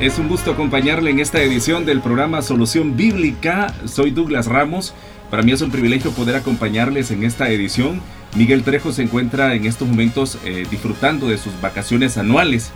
[0.00, 3.72] Es un gusto acompañarle en esta edición del programa Solución Bíblica.
[3.84, 4.92] Soy Douglas Ramos.
[5.30, 8.00] Para mí es un privilegio poder acompañarles en esta edición.
[8.34, 12.72] Miguel Trejo se encuentra en estos momentos eh, disfrutando de sus vacaciones anuales.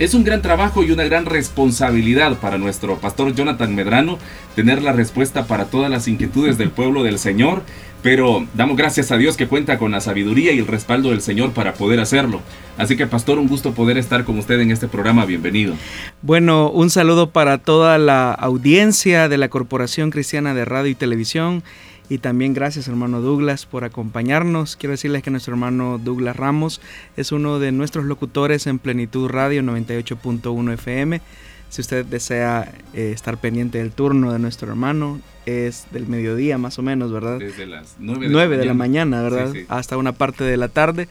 [0.01, 4.17] Es un gran trabajo y una gran responsabilidad para nuestro pastor Jonathan Medrano
[4.55, 7.61] tener la respuesta para todas las inquietudes del pueblo del Señor
[8.01, 11.51] pero damos gracias a Dios que cuenta con la sabiduría y el respaldo del Señor
[11.51, 12.41] para poder hacerlo.
[12.77, 15.25] Así que pastor, un gusto poder estar con usted en este programa.
[15.25, 15.75] Bienvenido.
[16.21, 21.63] Bueno, un saludo para toda la audiencia de la Corporación Cristiana de Radio y Televisión.
[22.11, 24.75] Y también gracias hermano Douglas por acompañarnos.
[24.75, 26.81] Quiero decirles que nuestro hermano Douglas Ramos
[27.15, 31.21] es uno de nuestros locutores en Plenitud Radio 98.1 FM.
[31.69, 36.77] Si usted desea eh, estar pendiente del turno de nuestro hermano, es del mediodía más
[36.79, 37.39] o menos, ¿verdad?
[37.39, 39.53] Desde las 9 de, la, mañana, ¿verdad?
[39.69, 41.07] Hasta una parte de la tarde.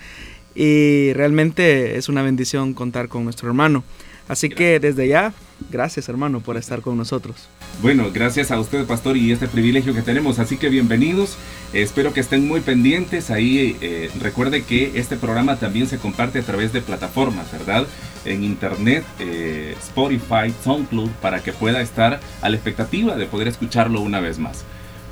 [0.54, 3.84] Y realmente es una bendición contar con nuestro hermano.
[4.30, 5.32] Así que desde ya,
[5.72, 7.48] gracias hermano por estar con nosotros.
[7.82, 11.36] Bueno, gracias a usted pastor y este privilegio que tenemos, así que bienvenidos,
[11.72, 16.42] espero que estén muy pendientes, ahí eh, recuerde que este programa también se comparte a
[16.42, 17.88] través de plataformas, ¿verdad?
[18.24, 24.00] En internet, eh, Spotify, SoundCloud, para que pueda estar a la expectativa de poder escucharlo
[24.00, 24.62] una vez más.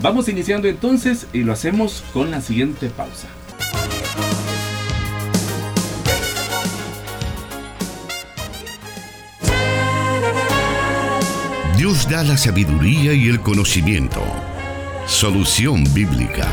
[0.01, 3.27] Vamos iniciando entonces y lo hacemos con la siguiente pausa.
[11.79, 14.21] Dios da la sabiduría y el conocimiento.
[15.07, 16.49] Solución bíblica.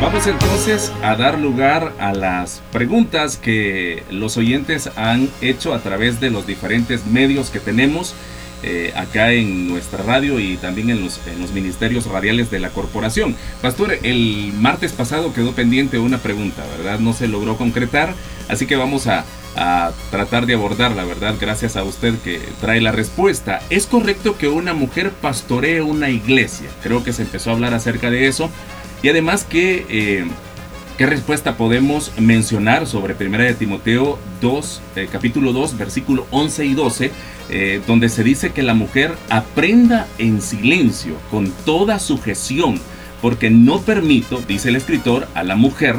[0.00, 6.20] Vamos entonces a dar lugar a las preguntas que los oyentes han hecho a través
[6.20, 8.14] de los diferentes medios que tenemos
[8.62, 12.70] eh, acá en nuestra radio y también en los, en los ministerios radiales de la
[12.70, 13.36] corporación.
[13.62, 16.98] Pastor, el martes pasado quedó pendiente una pregunta, ¿verdad?
[16.98, 18.14] No se logró concretar,
[18.48, 19.24] así que vamos a,
[19.56, 21.36] a tratar de abordarla, ¿verdad?
[21.40, 23.60] Gracias a usted que trae la respuesta.
[23.70, 26.68] ¿Es correcto que una mujer pastoree una iglesia?
[26.82, 28.50] Creo que se empezó a hablar acerca de eso.
[29.02, 29.86] Y además que...
[29.88, 30.26] Eh,
[30.98, 36.74] ¿Qué respuesta podemos mencionar sobre 1 de Timoteo 2, eh, capítulo 2, versículo 11 y
[36.74, 37.12] 12,
[37.50, 42.80] eh, donde se dice que la mujer aprenda en silencio, con toda sujeción,
[43.22, 45.94] porque no permito, dice el escritor, a la mujer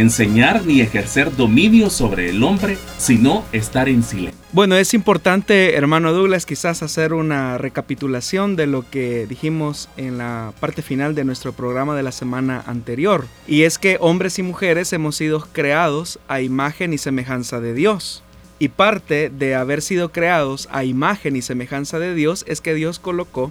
[0.00, 4.42] enseñar ni ejercer dominio sobre el hombre, sino estar en silencio.
[4.52, 10.52] Bueno, es importante, hermano Douglas, quizás hacer una recapitulación de lo que dijimos en la
[10.60, 13.26] parte final de nuestro programa de la semana anterior.
[13.46, 18.22] Y es que hombres y mujeres hemos sido creados a imagen y semejanza de Dios.
[18.58, 22.98] Y parte de haber sido creados a imagen y semejanza de Dios es que Dios
[22.98, 23.50] colocó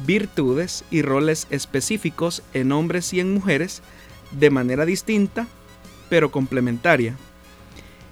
[0.00, 3.82] virtudes y roles específicos en hombres y en mujeres
[4.32, 5.46] de manera distinta
[6.08, 7.16] pero complementaria.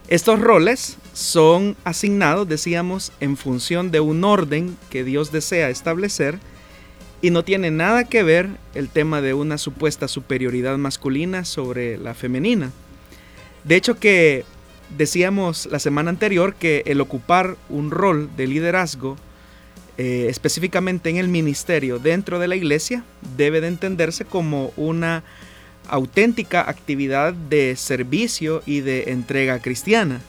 [0.09, 6.39] Estos roles son asignados, decíamos, en función de un orden que Dios desea establecer
[7.25, 12.15] Y no tiene nada que ver el tema de una supuesta superioridad masculina sobre la
[12.15, 12.73] femenina.
[13.63, 14.45] De hecho que
[14.99, 19.17] decíamos la semana anterior que el ocupar un rol de liderazgo,
[19.99, 23.05] eh, específicamente en el ministerio dentro de la iglesia,
[23.37, 25.23] debe de entenderse como una
[25.89, 30.21] auténtica actividad de servicio y de entrega cristiana.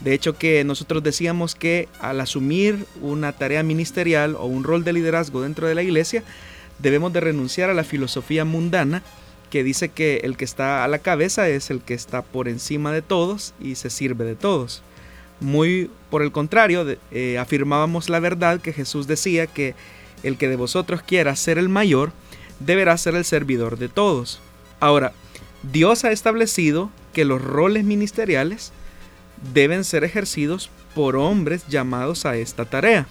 [0.00, 4.92] De hecho que nosotros decíamos que al asumir una tarea ministerial o un rol de
[4.92, 6.22] liderazgo dentro de la iglesia,
[6.78, 9.02] debemos de renunciar a la filosofía mundana
[9.50, 12.92] que dice que el que está a la cabeza es el que está por encima
[12.92, 14.82] de todos y se sirve de todos.
[15.40, 19.74] Muy por el contrario, eh, afirmábamos la verdad que Jesús decía que
[20.22, 22.12] el que de vosotros quiera ser el mayor,
[22.60, 24.40] deberá ser el servidor de todos.
[24.84, 25.14] Ahora,
[25.62, 28.70] Dios ha establecido que los roles ministeriales
[29.54, 33.06] deben ser ejercidos por hombres llamados a esta tarea.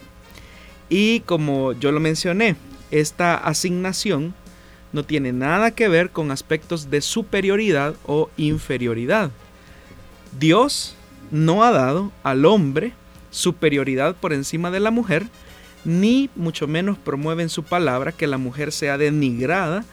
[0.88, 2.58] Y como yo lo mencioné,
[2.92, 4.36] esta asignación
[4.92, 9.32] no tiene nada que ver con aspectos de superioridad o inferioridad.
[10.40, 10.96] Dios
[11.32, 12.94] no ha dado al hombre
[13.32, 15.26] superioridad por encima de la mujer,
[15.86, 19.84] ni mucho menos promueve en su palabra que la mujer sea denigrada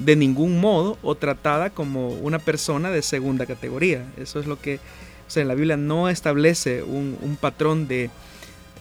[0.00, 4.04] de ningún modo o tratada como una persona de segunda categoría.
[4.18, 4.80] Eso es lo que
[5.30, 8.10] o sea, la Biblia no establece un, patrón de,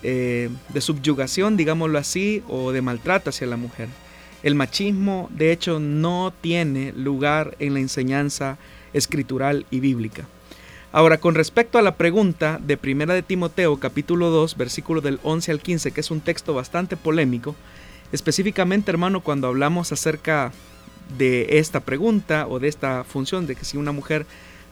[0.02, 3.88] eh, de subyugación, digámoslo así, o de maltrato hacia la mujer.
[4.42, 8.58] El machismo, de hecho, no tiene lugar en la enseñanza
[8.94, 10.28] escritural y bíblica.
[10.92, 15.52] Ahora, con respecto a la pregunta de Primera de Timoteo, capítulo 2, versículo del 11
[15.52, 17.56] al 15, que es un texto bastante polémico,
[18.12, 20.52] específicamente, hermano, cuando hablamos acerca
[21.18, 24.26] de esta pregunta o de esta función de que si una mujer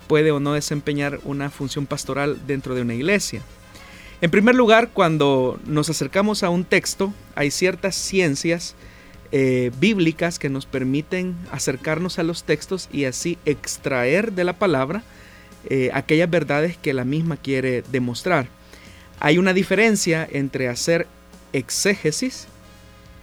[0.08, 3.42] puede o no desempeñar una función pastoral dentro de una iglesia.
[4.22, 8.76] En primer lugar, cuando nos acercamos a un texto, hay ciertas ciencias
[9.32, 15.04] eh, bíblicas que nos permiten acercarnos a los textos y así extraer de la palabra
[15.70, 18.48] eh, aquellas verdades que la misma quiere demostrar.
[19.20, 21.08] Hay una diferencia entre hacer
[21.52, 22.48] exégesis,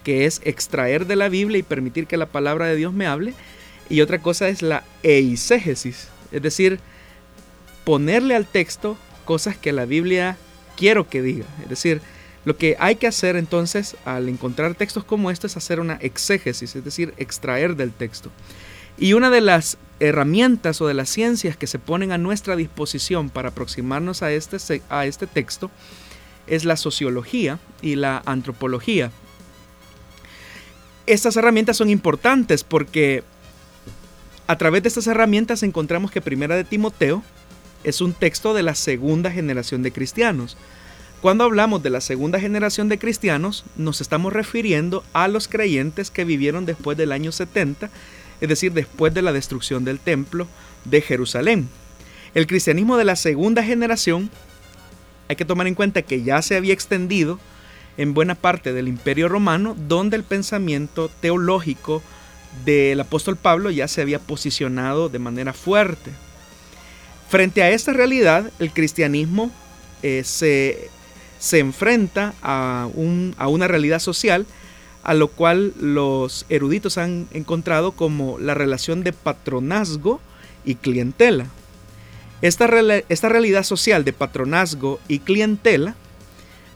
[0.05, 3.35] que es extraer de la Biblia y permitir que la palabra de Dios me hable,
[3.89, 6.79] y otra cosa es la eisegesis, es decir,
[7.85, 10.37] ponerle al texto cosas que la Biblia
[10.77, 11.47] quiero que diga.
[11.63, 12.01] Es decir,
[12.45, 16.77] lo que hay que hacer entonces al encontrar textos como este es hacer una exégesis,
[16.77, 18.31] es decir, extraer del texto.
[18.99, 23.31] Y una de las herramientas o de las ciencias que se ponen a nuestra disposición
[23.31, 25.71] para aproximarnos a este, a este texto
[26.47, 29.11] es la sociología y la antropología.
[31.07, 33.23] Estas herramientas son importantes porque
[34.47, 37.23] a través de estas herramientas encontramos que Primera de Timoteo
[37.83, 40.57] es un texto de la segunda generación de cristianos.
[41.21, 46.25] Cuando hablamos de la segunda generación de cristianos, nos estamos refiriendo a los creyentes que
[46.25, 47.91] vivieron después del año 70,
[48.41, 50.47] es decir, después de la destrucción del templo
[50.85, 51.69] de Jerusalén.
[52.35, 54.31] El cristianismo de la segunda generación,
[55.29, 57.39] hay que tomar en cuenta que ya se había extendido
[57.97, 62.03] en buena parte del imperio romano, donde el pensamiento teológico
[62.65, 66.11] del apóstol Pablo ya se había posicionado de manera fuerte.
[67.29, 69.51] Frente a esta realidad, el cristianismo
[70.03, 70.91] eh, se,
[71.39, 74.47] se, enfrenta a, un, a una realidad social
[75.03, 80.21] a lo cual los eruditos han encontrado como la relación de patronazgo
[80.65, 81.47] y clientela.
[82.41, 82.69] Esta,
[83.09, 85.95] esta realidad social de patronazgo y clientela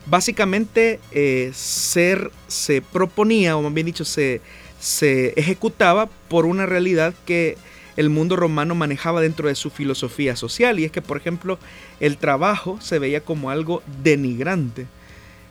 [0.09, 4.41] básicamente eh, ser, se proponía, o más bien dicho, se,
[4.81, 7.57] se ejecutaba por una realidad que
[7.97, 11.59] el mundo romano manejaba dentro de su filosofía social y es que por ejemplo
[11.99, 14.87] el trabajo se veía como algo denigrante.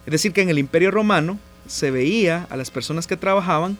[0.06, 1.38] Es decir, que en el imperio romano
[1.68, 3.78] se veía a las personas que trabajaban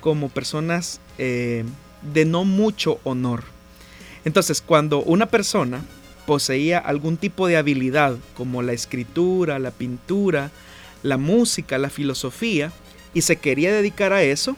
[0.00, 1.64] como personas eh,
[2.02, 3.44] de no mucho honor.
[4.24, 5.84] Entonces, cuando una persona
[6.28, 10.50] poseía algún tipo de habilidad como la escritura, la pintura,
[11.02, 12.70] la música, la filosofía,
[13.14, 14.54] y se quería dedicar a eso,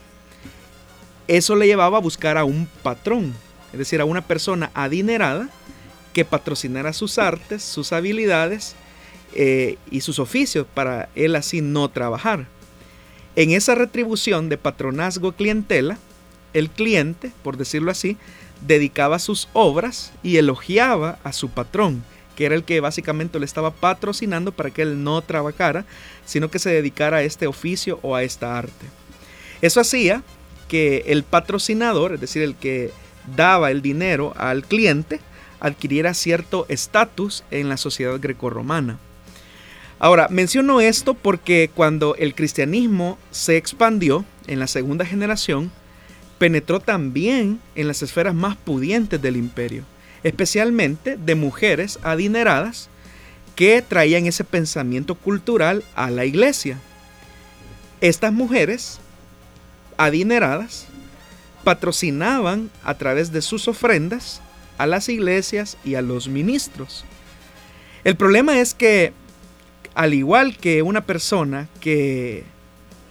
[1.29, 3.33] eso le llevaba a buscar a un patrón,
[3.73, 5.49] es decir, a una persona adinerada
[6.13, 8.75] que patrocinara sus artes, sus habilidades
[9.37, 12.49] eh, y sus oficios para él así no trabajar.
[13.37, 15.99] En esa retribución de patronazgo clientela,
[16.53, 18.17] el cliente, por decirlo así,
[18.61, 22.03] dedicaba sus obras y elogiaba a su patrón,
[22.37, 25.85] que era el que básicamente le estaba patrocinando para que él no trabajara,
[26.25, 28.87] sino que se dedicara a este oficio o a esta arte.
[29.61, 30.23] Eso hacía
[30.69, 32.93] que el patrocinador, es decir, el que
[33.37, 35.21] daba el dinero al cliente,
[35.61, 38.99] adquiriera cierto estatus en la sociedad grecorromana.
[39.99, 45.71] Ahora, menciono esto porque cuando el cristianismo se expandió en la segunda generación,
[46.41, 49.85] penetró también en las esferas más pudientes del imperio,
[50.23, 52.89] especialmente de mujeres adineradas
[53.55, 56.79] que traían ese pensamiento cultural a la iglesia.
[58.01, 59.01] Estas mujeres
[59.99, 60.87] adineradas
[61.63, 64.41] patrocinaban a través de sus ofrendas
[64.79, 67.05] a las iglesias y a los ministros.
[68.03, 69.13] El problema es que,
[69.93, 72.45] al igual que una persona que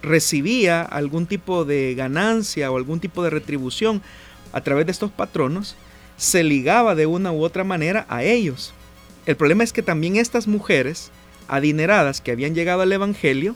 [0.02, 4.02] recibía algún tipo de ganancia o algún tipo de retribución
[4.52, 5.76] a través de estos patronos,
[6.16, 8.72] se ligaba de una u otra manera a ellos.
[9.26, 11.10] El problema es que también estas mujeres
[11.48, 13.54] adineradas que habían llegado al Evangelio,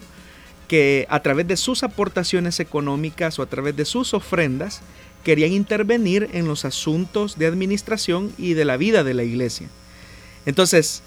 [0.69, 4.83] que a través de sus aportaciones económicas o a través de sus ofrendas,
[5.25, 9.69] querían intervenir en los asuntos de administración y de la vida de la iglesia.
[10.47, 11.03] Entonces,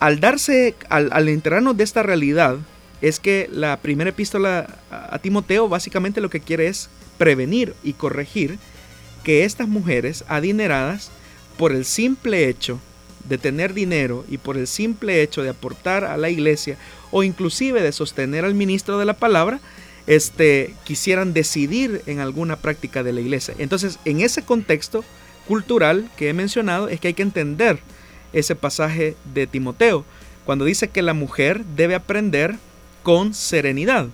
[0.00, 2.58] al darse, al, al enterarnos de esta realidad,
[3.02, 8.58] es que la primera epístola a Timoteo básicamente lo que quiere es prevenir y corregir
[9.24, 11.10] que estas mujeres adineradas,
[11.58, 12.80] por el simple hecho
[13.28, 16.76] de tener dinero y por el simple hecho de aportar a la iglesia
[17.10, 19.60] o inclusive de sostener al ministro de la palabra,
[20.06, 23.54] este, quisieran decidir en alguna práctica de la iglesia.
[23.58, 25.04] Entonces, en ese contexto
[25.46, 27.78] cultural que he mencionado, es que hay que entender
[28.32, 30.04] ese pasaje de Timoteo,
[30.44, 32.56] cuando dice que la mujer debe aprender
[33.02, 34.08] con serenidad.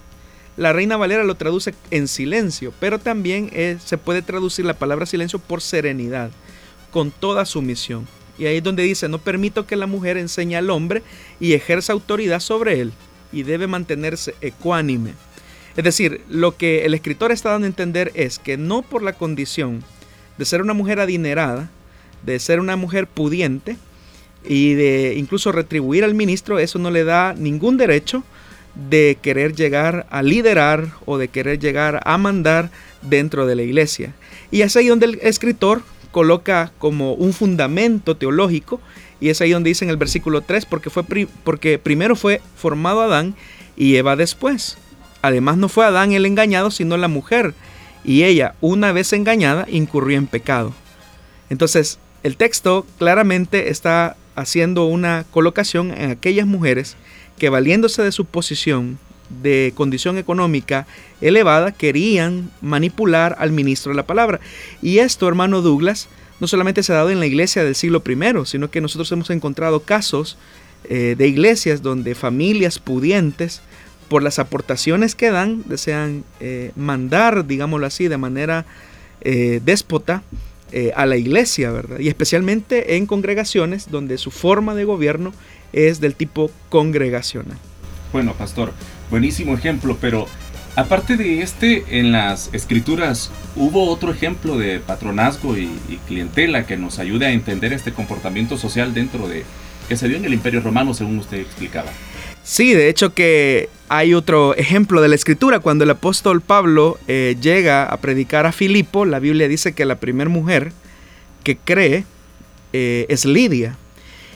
[0.56, 5.06] La Reina Valera lo traduce en silencio, pero también eh, se puede traducir la palabra
[5.06, 6.30] silencio por serenidad,
[6.90, 8.08] con toda sumisión.
[8.38, 11.02] Y ahí es donde dice, no permito que la mujer enseñe al hombre
[11.38, 12.92] y ejerza autoridad sobre él,
[13.32, 15.12] y debe mantenerse ecuánime.
[15.76, 19.12] Es decir, lo que el escritor está dando a entender es que no por la
[19.12, 19.84] condición
[20.38, 21.70] de ser una mujer adinerada,
[22.24, 23.76] de ser una mujer pudiente
[24.44, 28.24] y de incluso retribuir al ministro, eso no le da ningún derecho
[28.88, 32.70] de querer llegar a liderar o de querer llegar a mandar
[33.02, 34.14] dentro de la iglesia.
[34.50, 35.82] Y es ahí donde el escritor
[36.12, 38.80] coloca como un fundamento teológico
[39.20, 41.04] y es ahí donde dice en el versículo 3 porque fue
[41.44, 43.34] porque primero fue formado Adán
[43.76, 44.78] y Eva después.
[45.22, 47.54] Además no fue Adán el engañado, sino la mujer,
[48.04, 50.72] y ella, una vez engañada, incurrió en pecado.
[51.50, 56.96] Entonces, el texto claramente está haciendo una colocación en aquellas mujeres
[57.38, 58.98] que valiéndose de su posición
[59.42, 60.86] de condición económica
[61.20, 64.40] elevada, querían manipular al ministro de la palabra.
[64.82, 66.08] Y esto, hermano Douglas,
[66.40, 69.30] no solamente se ha dado en la iglesia del siglo I, sino que nosotros hemos
[69.30, 70.38] encontrado casos
[70.84, 73.60] eh, de iglesias donde familias pudientes,
[74.08, 78.64] por las aportaciones que dan, desean eh, mandar, digámoslo así, de manera
[79.20, 80.22] eh, déspota
[80.94, 81.98] a la iglesia, ¿verdad?
[81.98, 85.32] Y especialmente en congregaciones donde su forma de gobierno
[85.72, 87.58] es del tipo congregacional.
[88.12, 88.72] Bueno, pastor,
[89.10, 90.26] buenísimo ejemplo, pero
[90.76, 95.68] aparte de este, en las escrituras hubo otro ejemplo de patronazgo y,
[96.06, 99.44] clientela que nos ayude a entender este comportamiento social dentro de
[99.88, 101.90] que se dio en el Imperio Romano, según usted explicaba.
[102.42, 105.60] Sí, de hecho que hay otro ejemplo de la escritura.
[105.60, 109.96] Cuando el apóstol Pablo eh, llega a predicar a Filipo, la Biblia dice que la
[109.96, 110.72] primera mujer
[111.42, 112.04] que cree
[112.72, 113.76] eh, es Lidia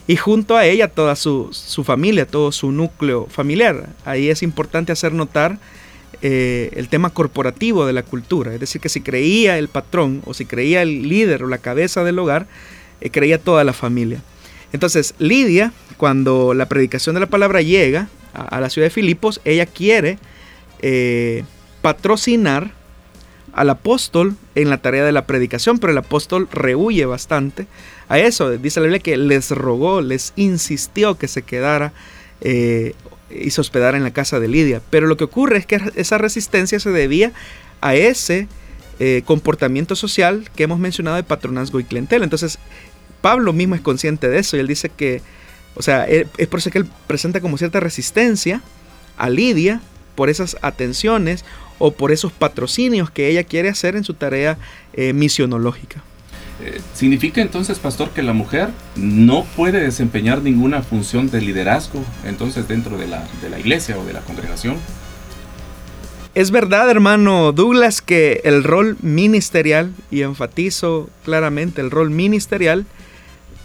[0.07, 1.51] y junto a ella toda su,
[1.85, 3.89] familia, todo su núcleo familiar.
[4.05, 5.59] Ahí es importante hacer notar
[6.23, 10.35] eh, el tema corporativo de la cultura, es decir, que si creía el patrón o
[10.35, 12.47] si creía el líder o la cabeza del hogar,
[13.01, 14.23] eh, creía toda la familia.
[14.73, 19.67] Entonces, Lidia, cuando la predicación de la palabra llega a, la ciudad de Filipos, ella
[19.67, 20.19] quiere
[20.81, 21.45] eh,
[21.83, 22.73] patrocinar
[23.53, 27.67] al apóstol en la tarea de la predicación, pero el apóstol rehuye bastante
[28.09, 28.51] a eso.
[28.51, 31.93] Dice la Biblia que les rogó, les insistió que se quedara
[32.41, 32.95] eh,
[33.31, 34.81] y se hospedara en la casa de Lidia.
[34.91, 37.33] Pero lo que ocurre es que esa resistencia se debía
[37.81, 38.49] a ese
[38.99, 42.25] eh, comportamiento social que hemos mencionado de patronazgo y clientela.
[42.25, 42.59] Entonces,
[43.21, 45.23] Pablo mismo es consciente de eso y él dice que,
[45.75, 48.63] o sea, es por eso que él presenta como cierta resistencia
[49.17, 49.81] a Lidia
[50.15, 51.45] por esas atenciones
[51.79, 54.59] o por esos patrocinios que ella quiere hacer en su tarea
[54.93, 56.03] eh, misionológica.
[56.63, 62.69] Eh, ¿Significa entonces, pastor, que la mujer no puede desempeñar ninguna función de liderazgo entonces
[62.69, 64.77] dentro de la, de la iglesia o de la congregación?
[66.35, 72.87] Es verdad, hermano Douglas, que el rol ministerial, y enfatizo claramente el rol ministerial,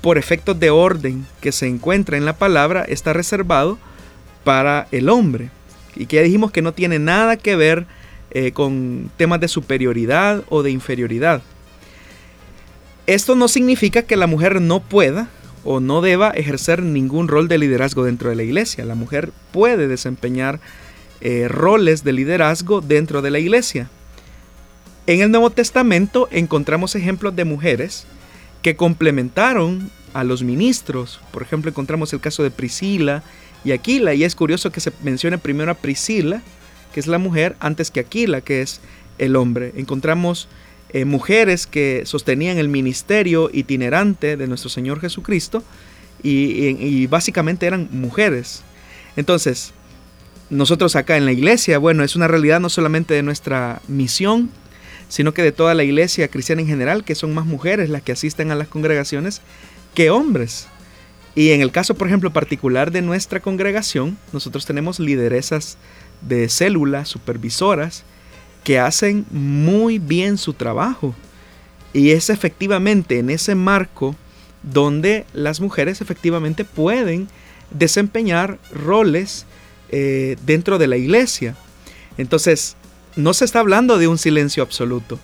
[0.02, 3.78] por efectos de orden que se encuentra en la palabra, está reservado
[4.44, 5.50] para el hombre.
[5.96, 7.88] Y que ya dijimos que no tiene nada que ver
[8.40, 11.42] eh, con temas de superioridad o de inferioridad.
[13.08, 15.28] Esto no significa que la mujer no pueda
[15.64, 18.86] o no deba ejercer ningún rol de liderazgo dentro de la iglesia.
[18.86, 20.60] La mujer puede desempeñar
[21.20, 23.90] eh, roles de liderazgo dentro de la iglesia.
[25.08, 28.06] En el Nuevo Testamento encontramos ejemplos de mujeres
[28.62, 31.20] que complementaron a los ministros.
[31.32, 33.24] Por ejemplo, encontramos el caso de Priscila
[33.64, 36.44] y Aquila, y es curioso que se mencione primero a Priscila,
[36.94, 38.82] que es la mujer, antes que Aquila, que es
[39.18, 39.74] el hombre.
[39.76, 40.48] Encontramos
[40.90, 45.64] eh, mujeres que sostenían el ministerio itinerante de nuestro Señor Jesucristo
[46.24, 48.64] y, básicamente eran mujeres.
[49.16, 49.74] Entonces,
[50.50, 54.50] nosotros acá en la iglesia, bueno, es una realidad no solamente de nuestra misión,
[55.10, 58.14] sino que de toda la iglesia cristiana en general, que son más mujeres las que
[58.14, 59.42] asisten a las congregaciones
[59.94, 60.68] que hombres.
[61.36, 65.78] Y en el caso, por ejemplo, particular de nuestra congregación, nosotros tenemos lideresas
[66.22, 68.04] de células, supervisoras,
[68.64, 71.16] que hacen muy bien su trabajo.
[71.94, 74.16] Y es efectivamente en ese marco
[74.64, 77.28] donde las mujeres efectivamente pueden
[77.72, 79.46] desempeñar roles
[79.90, 81.56] eh, dentro de la iglesia.
[82.18, 82.76] Entonces,
[83.16, 85.20] no se está hablando de un silencio absoluto,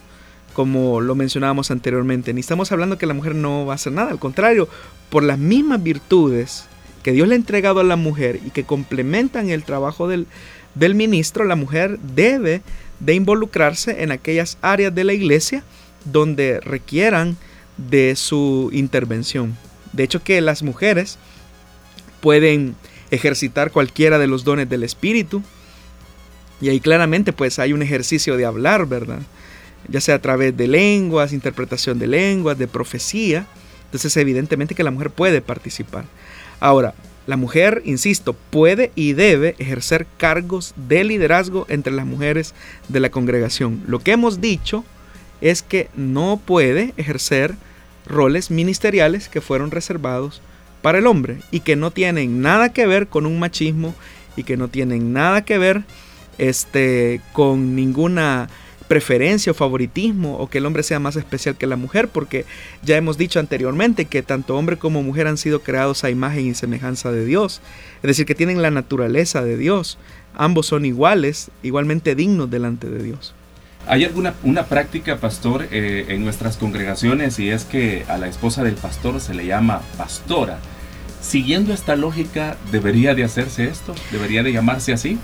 [0.54, 4.12] como lo mencionábamos anteriormente, ni estamos hablando que la mujer no va a hacer nada,
[4.12, 4.70] al contrario,
[5.10, 6.66] por las mismas virtudes
[7.04, 10.28] que Dios le ha entregado a la mujer y que complementan el trabajo del,
[10.76, 12.62] del ministro, la mujer debe
[13.00, 15.64] de involucrarse en aquellas áreas de la iglesia
[16.06, 17.38] donde requieran
[17.78, 19.58] de su intervención.
[19.92, 21.18] De hecho que las mujeres
[22.22, 22.76] pueden
[23.12, 25.44] ejercitar cualquiera de los dones del Espíritu.
[26.62, 29.20] Y ahí claramente pues hay un ejercicio de hablar, ¿verdad?
[29.88, 33.46] Ya sea a través de lenguas, interpretación de lenguas, de profecía.
[33.86, 36.06] Entonces evidentemente que la mujer puede participar.
[36.60, 42.54] Ahora, la mujer, insisto, puede y debe ejercer cargos de liderazgo entre las mujeres
[42.90, 43.82] de la congregación.
[43.88, 44.84] Lo que hemos dicho
[45.42, 47.56] es que no puede ejercer
[48.06, 50.42] roles ministeriales que fueron reservados
[50.82, 53.96] para el hombre y que no tienen nada que ver con un machismo
[54.36, 55.84] y que no tienen nada que ver
[56.38, 58.50] este, con ninguna
[58.94, 62.46] preferencia o favoritismo o que el hombre sea más especial que la mujer, porque
[62.84, 66.54] ya hemos dicho anteriormente que tanto hombre como mujer han sido creados a imagen y
[66.54, 67.60] semejanza de Dios,
[68.04, 69.98] es decir, que tienen la naturaleza de Dios,
[70.36, 73.34] ambos son iguales, igualmente dignos delante de Dios.
[73.88, 78.64] ¿Hay alguna una práctica, pastor, eh, en nuestras congregaciones y es que a la esposa
[78.64, 80.60] del pastor se le llama pastora?
[81.20, 83.96] Siguiendo esta lógica, ¿debería de hacerse esto?
[84.12, 85.18] ¿Debería de llamarse así?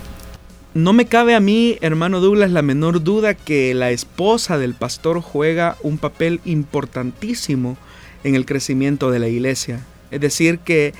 [0.72, 5.20] No me cabe a mí, hermano Douglas, la menor duda que la esposa del pastor
[5.20, 7.76] juega un papel importantísimo
[8.22, 9.84] en el crecimiento de la iglesia.
[10.12, 10.94] Es decir, que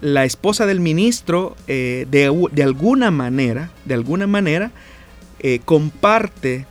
[0.00, 4.70] la esposa del ministro eh, de, alguna manera, de alguna manera,
[5.40, 6.66] eh, comparte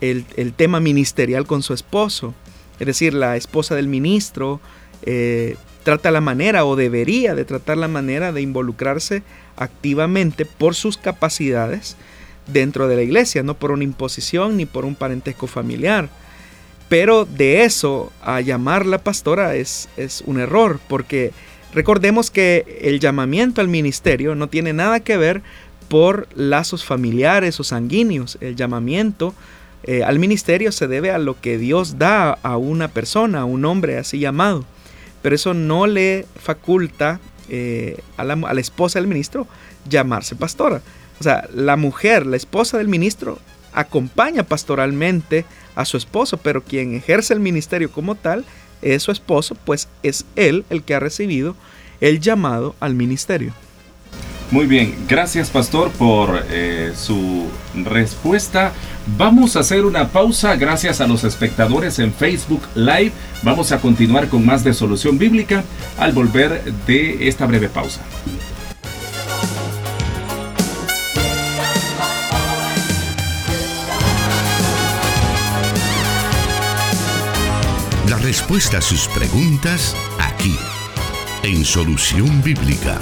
[0.00, 0.24] el,
[0.56, 2.34] tema ministerial con su esposo.
[2.80, 4.60] Es decir, la esposa del ministro
[5.02, 9.22] eh, trata la manera o debería de tratar la manera de involucrarse
[9.56, 11.96] activamente por sus capacidades
[12.46, 16.08] dentro de la iglesia, no por una imposición ni por un parentesco familiar.
[16.88, 21.32] Pero de eso a llamarla pastora es, es un error, porque
[21.72, 25.42] recordemos que el llamamiento al ministerio no tiene nada que ver
[25.88, 28.38] por lazos familiares o sanguíneos.
[28.40, 29.34] El llamamiento
[29.84, 33.64] eh, al ministerio se debe a lo que Dios da a una persona, a un
[33.64, 34.64] hombre así llamado.
[35.22, 39.46] Pero eso no le faculta eh, a, la, a la esposa del ministro
[39.88, 40.82] llamarse pastora.
[41.20, 43.38] O sea, la mujer, la esposa del ministro,
[43.72, 48.44] acompaña pastoralmente a su esposo, pero quien ejerce el ministerio como tal
[48.82, 51.56] es su esposo, pues es él el que ha recibido
[52.00, 53.52] el llamado al ministerio.
[54.50, 58.72] Muy bien, gracias pastor por eh, su respuesta.
[59.18, 63.12] Vamos a hacer una pausa gracias a los espectadores en Facebook Live.
[63.42, 65.64] Vamos a continuar con más de Solución Bíblica
[65.98, 68.00] al volver de esta breve pausa.
[78.08, 80.56] La respuesta a sus preguntas aquí,
[81.42, 83.00] en Solución Bíblica.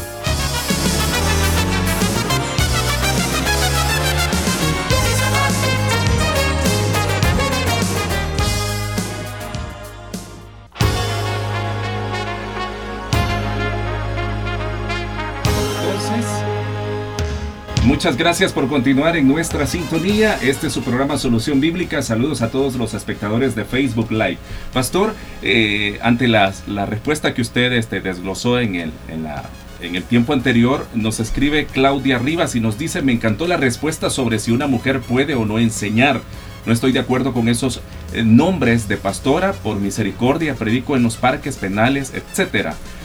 [17.93, 20.39] Muchas gracias por continuar en nuestra sintonía.
[20.43, 22.01] Este es su programa Solución Bíblica.
[22.01, 24.39] Saludos a todos los espectadores de Facebook Live.
[24.73, 29.45] Pastor, eh, ante la respuesta que usted este, desglosó en el, en, la,
[29.83, 34.09] en el tiempo anterior, nos escribe Claudia Rivas y nos dice, me encantó la respuesta
[34.09, 36.23] sobre si una mujer puede o no enseñar.
[36.65, 37.83] No estoy de acuerdo con esos
[38.15, 42.15] eh, nombres de pastora, por misericordia, predico en los parques penales,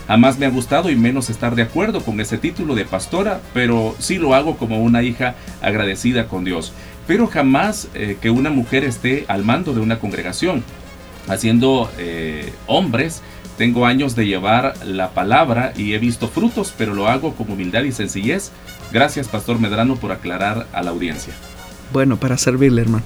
[0.07, 0.17] etc.
[0.17, 3.95] Jamás me ha gustado y menos estar de acuerdo con ese título de pastora, pero
[3.99, 6.73] sí lo hago como una hija agradecida con Dios.
[7.05, 10.63] Pero jamás eh, que una mujer esté al mando de una congregación,
[11.27, 13.21] haciendo eh, hombres.
[13.57, 17.83] Tengo años de llevar la palabra y he visto frutos, pero lo hago con humildad
[17.83, 18.51] y sencillez.
[18.91, 21.33] Gracias, Pastor Medrano, por aclarar a la audiencia.
[21.91, 23.03] Bueno, para servirle, hermano.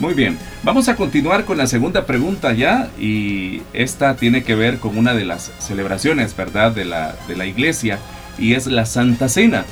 [0.00, 4.78] Muy bien, vamos a continuar con la segunda pregunta ya y esta tiene que ver
[4.78, 8.00] con una de las celebraciones, ¿verdad?, de la, de la iglesia
[8.36, 9.64] y es la Santa Cena.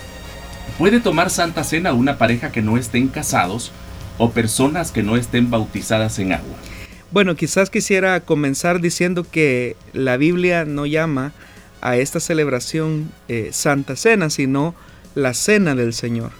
[0.78, 3.72] ¿Puede tomar Santa Cena una pareja que no estén casados
[4.16, 6.56] o personas que no estén bautizadas en agua?
[7.10, 11.32] Bueno, quizás quisiera comenzar diciendo que la Biblia no llama
[11.80, 14.74] a esta celebración eh, Santa Cena, sino
[15.16, 16.30] la Cena del Señor.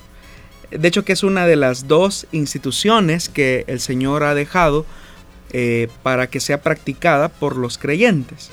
[0.79, 4.87] De hecho que es una de las dos instituciones que el Señor ha dejado
[5.53, 8.51] eh, para que sea practicada por los creyentes.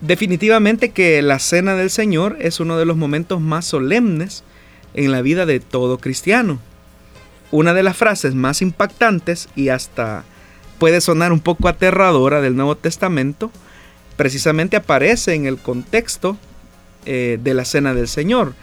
[0.00, 4.44] Definitivamente que la Cena del Señor es uno de los momentos más solemnes
[4.94, 6.60] en la vida de todo cristiano.
[7.50, 10.24] Una de las frases más impactantes y hasta
[10.78, 13.50] puede sonar un poco aterradora del Nuevo Testamento,
[14.16, 16.36] precisamente aparece en el contexto
[17.04, 18.54] eh, de la Cena del Señor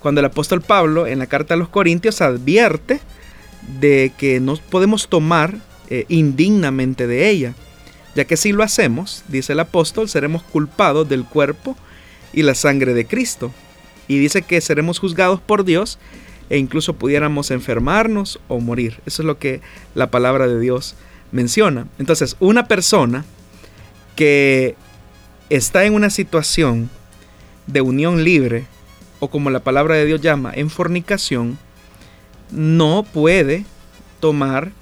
[0.00, 3.00] cuando el apóstol Pablo en la carta a los Corintios advierte
[3.80, 5.56] de que no podemos tomar
[5.88, 7.54] eh, indignamente de ella,
[8.14, 11.76] ya que si lo hacemos, dice el apóstol, seremos culpados del cuerpo
[12.32, 13.52] y la sangre de Cristo.
[14.08, 15.98] Y dice que seremos juzgados por Dios
[16.48, 19.00] e incluso pudiéramos enfermarnos o morir.
[19.04, 19.60] Eso es lo que
[19.94, 20.94] la palabra de Dios
[21.32, 21.88] menciona.
[21.98, 23.24] Entonces, una persona
[24.14, 24.76] que
[25.50, 26.88] está en una situación
[27.66, 28.66] de unión libre
[29.20, 31.58] o como la palabra de Dios llama, en fornicación,
[32.50, 33.64] no puede
[34.20, 34.72] tomar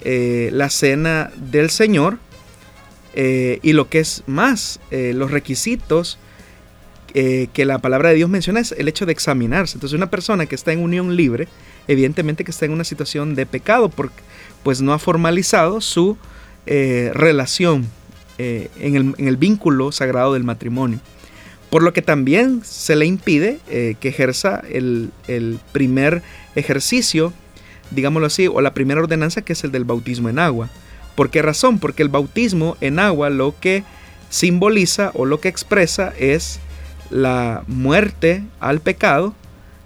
[0.00, 2.18] eh, la cena del Señor
[3.14, 6.18] eh, y lo que es más, eh, los requisitos
[7.10, 9.76] que la palabra de Dios menciona es el hecho de examinarse.
[9.76, 11.48] Entonces una persona que está en unión libre,
[11.88, 14.22] evidentemente que está en una situación de pecado, porque
[14.62, 16.16] pues no ha formalizado su
[16.66, 17.88] relación
[18.36, 21.00] en el, en el vínculo sagrado del matrimonio
[21.70, 25.10] por lo que también se le impide eh, que ejerza el,
[25.72, 26.22] primer
[26.54, 27.32] ejercicio,
[27.90, 30.68] digámoslo así, o la primera ordenanza que es el del bautismo en agua.
[31.14, 31.78] ¿Por qué razón?
[31.78, 33.84] Porque el bautismo en agua lo que
[34.30, 36.60] simboliza o lo que expresa es
[37.10, 39.34] la muerte al pecado,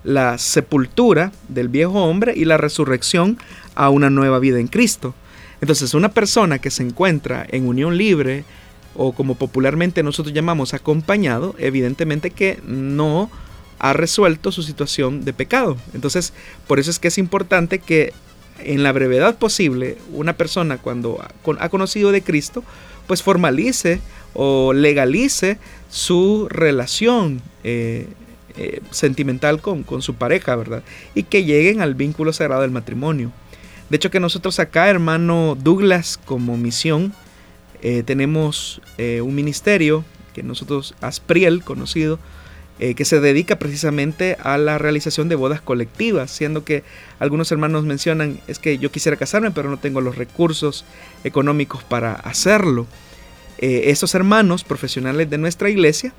[0.05, 3.39] la sepultura del viejo hombre y la resurrección
[3.75, 5.15] a una nueva vida en Cristo.
[5.61, 8.45] Entonces una persona que se encuentra en unión libre,
[8.95, 13.31] o como popularmente nosotros llamamos acompañado, evidentemente que no
[13.79, 15.77] ha resuelto su situación de pecado.
[15.95, 16.33] Entonces,
[16.67, 18.13] por eso es que es importante que
[18.59, 21.19] en la brevedad posible una persona cuando
[21.59, 22.63] ha conocido de Cristo,
[23.07, 24.01] pues formalice
[24.35, 25.59] o legalice
[25.91, 28.07] su relación eh,
[28.57, 30.83] eh, sentimental con, con su pareja, ¿verdad?
[31.15, 33.33] Y que lleguen al vínculo sagrado del matrimonio.
[33.91, 37.13] De hecho que nosotros acá, hermano Douglas, como misión,
[37.83, 42.21] eh, tenemos eh, un ministerio que nosotros, Aspriel, conocido,
[42.79, 46.85] eh, que se dedica precisamente a la realización de bodas colectivas, siendo que
[47.19, 50.85] algunos hermanos mencionan, es que yo quisiera casarme, pero no tengo los recursos
[51.25, 52.87] económicos para hacerlo.
[53.59, 56.13] esos hermanos profesionales de nuestra iglesia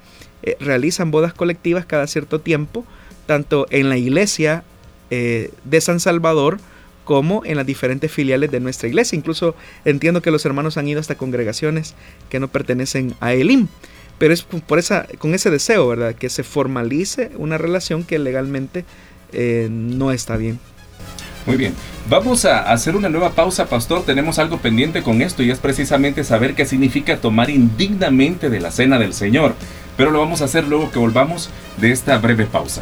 [0.62, 2.86] realizan bodas colectivas cada cierto tiempo,
[3.26, 4.64] tanto en la iglesia
[5.10, 6.60] de San Salvador,
[7.04, 9.16] como en las diferentes filiales de nuestra iglesia.
[9.16, 11.96] Incluso entiendo que los hermanos han ido hasta congregaciones
[12.30, 13.68] que no pertenecen a Elim.
[14.18, 16.16] Pero es por esa, con ese deseo, ¿verdad?
[16.16, 18.86] Que se formalice una relación que legalmente
[19.32, 20.60] eh, no está bien.
[21.46, 21.74] Muy bien,
[22.10, 24.06] vamos a hacer una nueva pausa, pastor.
[24.06, 28.72] Tenemos algo pendiente con esto y es precisamente saber qué significa tomar indignamente de la
[28.72, 29.56] cena del Señor.
[29.98, 32.82] Pero lo vamos a hacer luego que volvamos de esta breve pausa.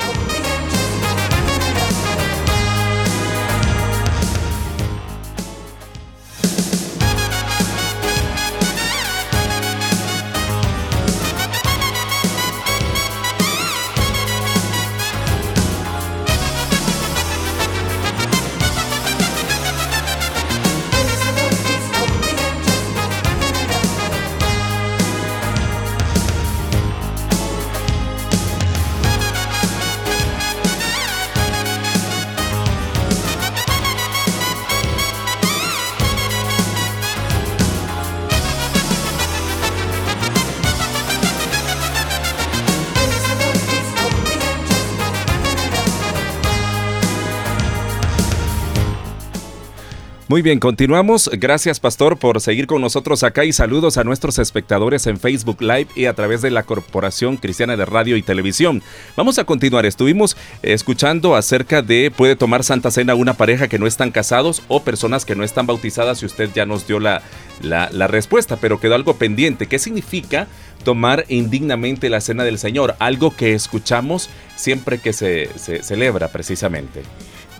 [50.31, 51.29] Muy bien, continuamos.
[51.33, 55.87] Gracias, Pastor, por seguir con nosotros acá y saludos a nuestros espectadores en Facebook Live
[55.93, 58.81] y a través de la Corporación Cristiana de Radio y Televisión.
[59.17, 59.85] Vamos a continuar.
[59.85, 64.83] Estuvimos escuchando acerca de puede tomar Santa Cena una pareja que no están casados o
[64.83, 67.21] personas que no están bautizadas y usted ya nos dio la,
[67.61, 69.67] la, la respuesta, pero quedó algo pendiente.
[69.67, 70.47] ¿Qué significa
[70.85, 72.95] tomar indignamente la Cena del Señor?
[72.99, 77.01] Algo que escuchamos siempre que se, se celebra precisamente.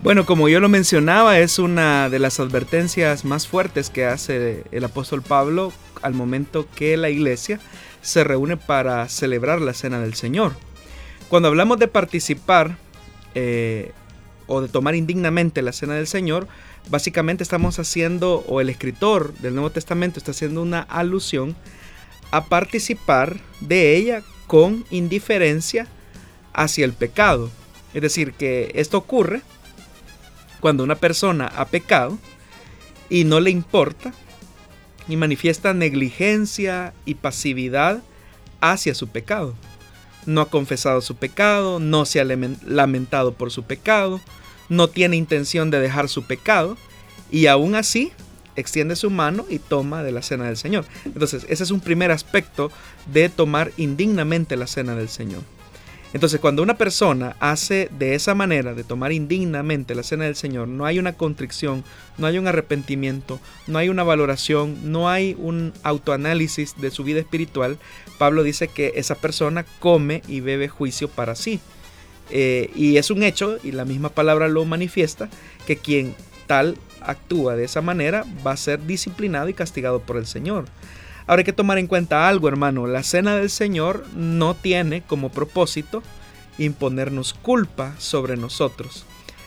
[0.02, 4.82] Bueno, como yo lo mencionaba, es una de las advertencias más fuertes que hace el
[4.82, 7.60] apóstol Pablo al momento que la iglesia
[8.00, 10.54] se reúne para celebrar la cena del Señor.
[11.28, 12.78] Cuando hablamos de participar
[13.36, 13.92] eh,
[14.48, 16.48] o de tomar indignamente la cena del Señor,
[16.90, 21.54] básicamente estamos haciendo, o el escritor del Nuevo Testamento está haciendo una alusión
[22.32, 25.86] a participar de ella con indiferencia
[26.52, 27.50] hacia el pecado.
[27.94, 29.42] Es decir, que esto ocurre
[30.62, 32.16] cuando una persona ha pecado
[33.10, 34.14] y no le importa
[35.08, 38.00] y manifiesta negligencia y pasividad
[38.60, 39.54] hacia su pecado.
[40.24, 44.20] No ha confesado su pecado, no se ha lamentado por su pecado,
[44.68, 46.76] no tiene intención de dejar su pecado
[47.28, 48.12] y aún así
[48.54, 50.84] extiende su mano y toma de la cena del Señor.
[51.04, 52.70] Entonces, ese es un primer aspecto
[53.12, 55.42] de tomar indignamente la cena del Señor.
[56.12, 60.68] Entonces, cuando una persona hace de esa manera, de tomar indignamente la cena del Señor,
[60.68, 61.84] no hay una contrición,
[62.18, 67.20] no hay un arrepentimiento, no hay una valoración, no hay un autoanálisis de su vida
[67.20, 67.78] espiritual,
[68.18, 71.60] Pablo dice que esa persona come y bebe juicio para sí.
[72.30, 75.30] Eh, y es un hecho, y la misma palabra lo manifiesta,
[75.66, 76.14] que quien
[76.46, 80.66] tal actúa de esa manera va a ser disciplinado y castigado por el Señor.
[81.26, 82.86] Ahora hay que tomar en cuenta algo, hermano.
[82.86, 86.02] La cena del Señor no tiene como propósito
[86.58, 89.04] imponernos culpa sobre nosotros,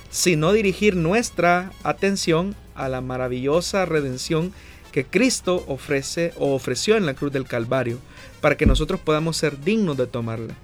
[0.09, 4.53] sino dirigir nuestra atención a la maravillosa redención
[4.91, 7.99] que Cristo ofrece o ofreció en la cruz del Calvario,
[8.39, 10.55] para que nosotros podamos ser dignos de tomarla.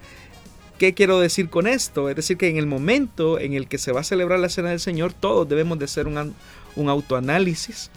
[0.78, 2.08] ¿Qué quiero decir con esto?
[2.08, 4.70] Es decir, que en el momento en el que se va a celebrar la cena
[4.70, 6.34] del Señor, todos debemos de hacer un,
[6.76, 7.90] un autoanálisis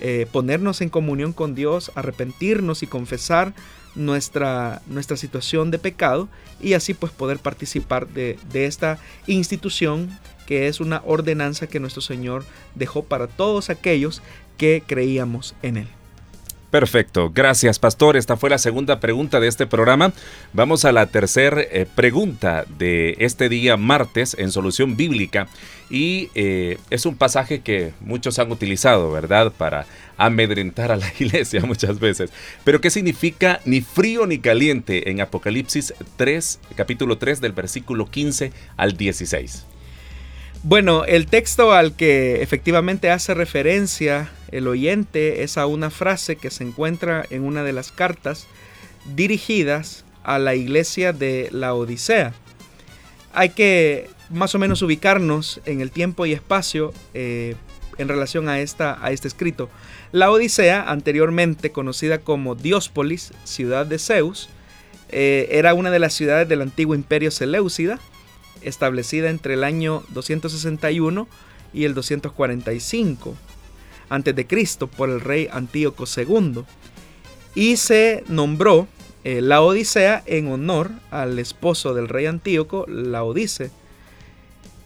[0.00, 3.54] eh, ponernos en comunión con Dios, arrepentirnos y confesar
[3.94, 6.28] nuestra, nuestra situación de pecado
[6.60, 10.08] y así pues poder participar de, de esta institución
[10.46, 14.22] que es una ordenanza que nuestro Señor dejó para todos aquellos
[14.56, 15.97] que creíamos en Él.
[16.70, 18.18] Perfecto, gracias pastor.
[18.18, 20.12] Esta fue la segunda pregunta de este programa.
[20.52, 25.48] Vamos a la tercera eh, pregunta de este día martes en Solución Bíblica
[25.88, 29.50] y eh, es un pasaje que muchos han utilizado, ¿verdad?
[29.56, 29.86] Para
[30.18, 32.30] amedrentar a la iglesia muchas veces.
[32.64, 38.52] Pero ¿qué significa ni frío ni caliente en Apocalipsis 3, capítulo 3 del versículo 15
[38.76, 39.64] al 16?
[40.64, 46.50] Bueno, el texto al que efectivamente hace referencia el oyente es a una frase que
[46.50, 48.46] se encuentra en una de las cartas
[49.14, 52.34] dirigidas a la iglesia de la Odisea.
[53.32, 57.54] Hay que más o menos ubicarnos en el tiempo y espacio eh,
[57.96, 59.70] en relación a, esta, a este escrito.
[60.10, 64.48] La Odisea, anteriormente conocida como Diospolis, ciudad de Zeus,
[65.10, 68.00] eh, era una de las ciudades del antiguo imperio Seleucida,
[68.62, 71.28] establecida entre el año 261
[71.72, 73.36] y el 245
[74.08, 76.64] antes de Cristo por el rey Antíoco II
[77.54, 78.86] y se nombró
[79.24, 83.70] eh, la Odisea en honor al esposo del rey Antíoco, Laodice.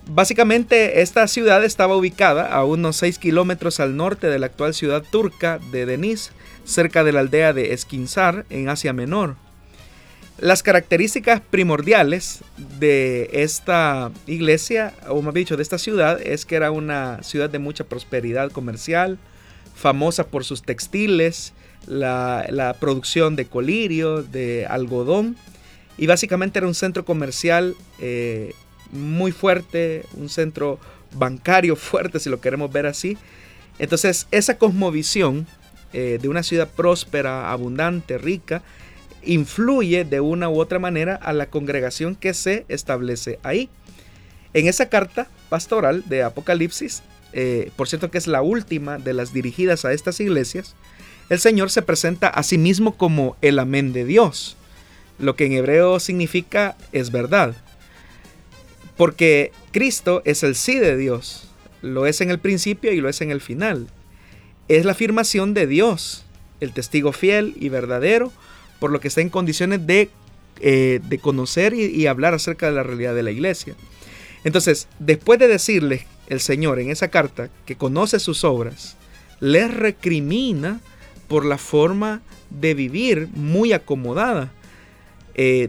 [0.06, 5.04] Básicamente esta ciudad estaba ubicada a unos 6 kilómetros al norte de la actual ciudad
[5.08, 6.32] turca de Denis,
[6.64, 9.36] cerca de la aldea de Esquinzar en Asia Menor.
[10.42, 12.42] Las características primordiales
[12.80, 17.60] de esta iglesia, o más dicho, de esta ciudad, es que era una ciudad de
[17.60, 19.18] mucha prosperidad comercial,
[19.76, 21.52] famosa por sus textiles,
[21.86, 25.36] la, producción de colirio, de algodón,
[25.96, 28.52] y básicamente era un centro comercial eh,
[28.90, 30.80] muy fuerte, un centro
[31.12, 33.16] bancario fuerte, si lo queremos ver así.
[33.78, 35.46] Entonces, esa cosmovisión
[35.92, 38.64] eh, de una ciudad próspera, abundante, rica,
[39.24, 43.68] influye de una u otra manera a la congregación que se establece ahí.
[44.54, 49.32] En esa carta pastoral de Apocalipsis, eh, por cierto que es la última de las
[49.32, 50.74] dirigidas a estas iglesias,
[51.30, 54.56] el Señor se presenta a sí mismo como el amén de Dios,
[55.18, 57.54] lo que en hebreo significa es verdad.
[58.96, 61.48] Porque Cristo es el sí de Dios,
[61.80, 63.88] lo es en el principio y lo es en el final.
[64.68, 66.24] Es la afirmación de Dios,
[66.60, 68.32] el testigo fiel y verdadero,
[68.82, 70.10] por lo que está en condiciones de,
[70.60, 73.76] eh, conocer y, hablar acerca de la realidad de la iglesia.
[74.42, 78.96] Entonces, después de decirle el Señor en esa carta que conoce sus obras,
[79.38, 80.80] les recrimina
[81.28, 84.50] por la forma de vivir muy acomodada.
[85.36, 85.68] Eh,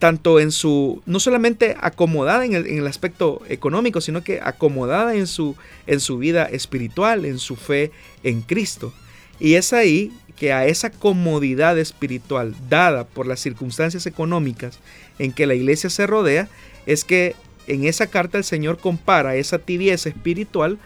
[0.00, 5.54] tanto en su, no solamente acomodada en el, aspecto económico, sino que acomodada en su,
[5.86, 7.92] en su vida espiritual, en su fe
[8.24, 8.92] en Cristo.
[9.38, 14.78] Y es ahí que a esa comodidad espiritual dada por las circunstancias económicas
[15.18, 16.48] en que la iglesia se rodea,
[16.86, 20.78] es que en esa carta el Señor compara esa tibieza espiritual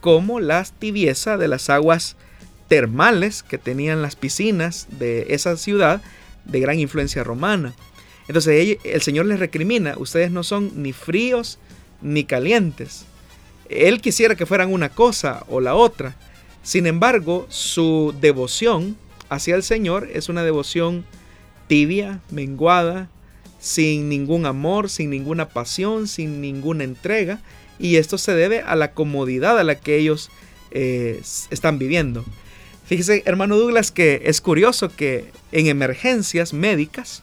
[0.00, 2.16] como la tibieza de las aguas
[2.68, 6.00] termales que tenían las piscinas de esa ciudad
[6.46, 7.74] de gran influencia romana.
[8.28, 11.58] Entonces el Señor les recrimina, ustedes no son ni fríos
[12.00, 13.04] ni calientes.
[13.68, 16.16] Él quisiera que fueran una cosa o la otra.
[16.62, 18.96] Sin embargo, su devoción
[19.28, 21.04] hacia el Señor es una devoción
[21.66, 23.08] tibia, menguada,
[23.58, 27.40] sin ningún amor, sin ninguna pasión, sin ninguna entrega.
[27.78, 30.30] Y esto se debe a la comodidad a la que ellos
[30.70, 31.20] eh,
[31.50, 32.24] están viviendo.
[32.84, 37.22] Fíjese, hermano Douglas, que es curioso que en emergencias médicas,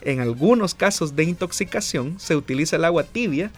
[0.00, 3.50] en algunos casos de intoxicación, se utiliza el agua tibia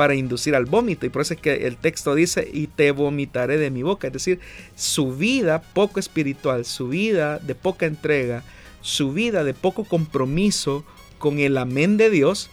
[0.00, 1.04] para inducir al vómito.
[1.04, 4.06] Y por eso es que el texto dice, y te vomitaré de mi boca.
[4.06, 4.40] Es decir,
[4.74, 8.42] su vida poco espiritual, su vida de poca entrega,
[8.80, 10.86] su vida de poco compromiso
[11.18, 12.48] con el amén de Dios,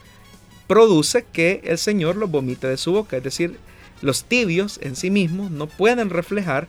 [0.68, 3.16] produce que el Señor lo vomite de su boca.
[3.16, 3.58] Es decir,
[4.02, 6.68] los tibios en sí mismos no pueden reflejar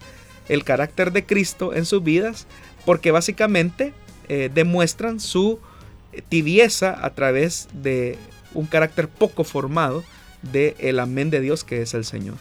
[0.48, 2.46] el carácter de Cristo en sus vidas
[2.84, 3.92] porque básicamente
[4.28, 5.58] eh, demuestran su
[6.28, 8.16] tibieza a través de
[8.54, 10.04] un carácter poco formado
[10.42, 12.36] de el amén de Dios que es el Señor.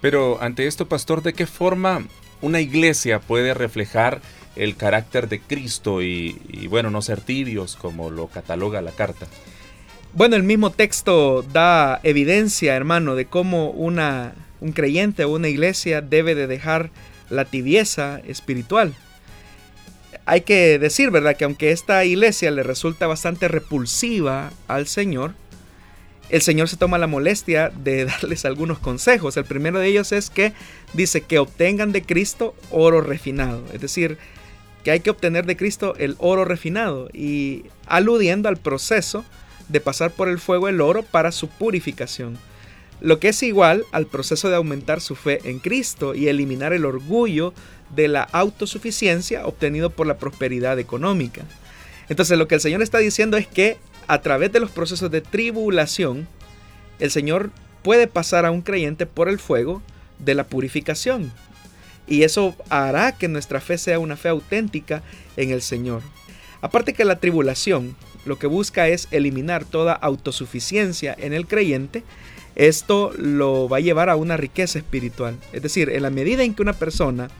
[0.00, 2.06] Pero ante esto, pastor, ¿de qué forma
[2.40, 4.20] una iglesia puede reflejar
[4.56, 9.26] el carácter de Cristo y, y, bueno, no ser tibios como lo cataloga la carta?
[10.12, 16.00] Bueno, el mismo texto da evidencia, hermano, de cómo una, un creyente o una iglesia
[16.00, 16.90] debe de dejar
[17.28, 18.94] la tibieza espiritual.
[20.26, 25.34] Hay que decir, ¿verdad?, que aunque esta iglesia le resulta bastante repulsiva al Señor,
[26.30, 29.36] el Señor se toma la molestia de darles algunos consejos.
[29.36, 30.52] El primero de ellos es que
[30.92, 33.64] dice que obtengan de Cristo oro refinado.
[33.72, 34.18] Es decir,
[34.84, 39.24] que hay que obtener de Cristo el oro refinado y aludiendo al proceso
[39.68, 42.38] de pasar por el fuego el oro para su purificación.
[43.00, 46.84] Lo que es igual al proceso de aumentar su fe en Cristo y eliminar el
[46.84, 47.54] orgullo
[47.94, 51.42] de la autosuficiencia obtenido por la prosperidad económica.
[52.08, 53.78] Entonces lo que el Señor está diciendo es que
[54.10, 56.26] a través de los procesos de tribulación,
[56.98, 57.52] el Señor
[57.84, 59.82] puede pasar a un creyente por el fuego
[60.18, 61.32] de la purificación.
[62.08, 65.04] Y eso hará que nuestra fe sea una fe auténtica
[65.36, 66.02] en el Señor.
[66.60, 67.94] Aparte que la tribulación
[68.24, 72.02] lo que busca es eliminar toda autosuficiencia en el creyente,
[72.56, 75.36] esto lo va a llevar a una riqueza espiritual.
[75.52, 77.30] Es decir, en la medida en que una persona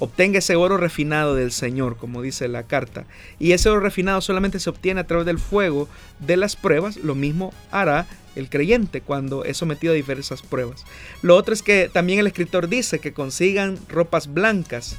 [0.00, 3.04] obtenga ese oro refinado del Señor, como dice la carta.
[3.38, 6.96] Y ese oro refinado solamente se obtiene a través del fuego de las pruebas.
[6.96, 10.84] Lo mismo hará el creyente cuando es sometido a diversas pruebas.
[11.22, 14.96] Lo otro es que también el escritor dice que consigan ropas blancas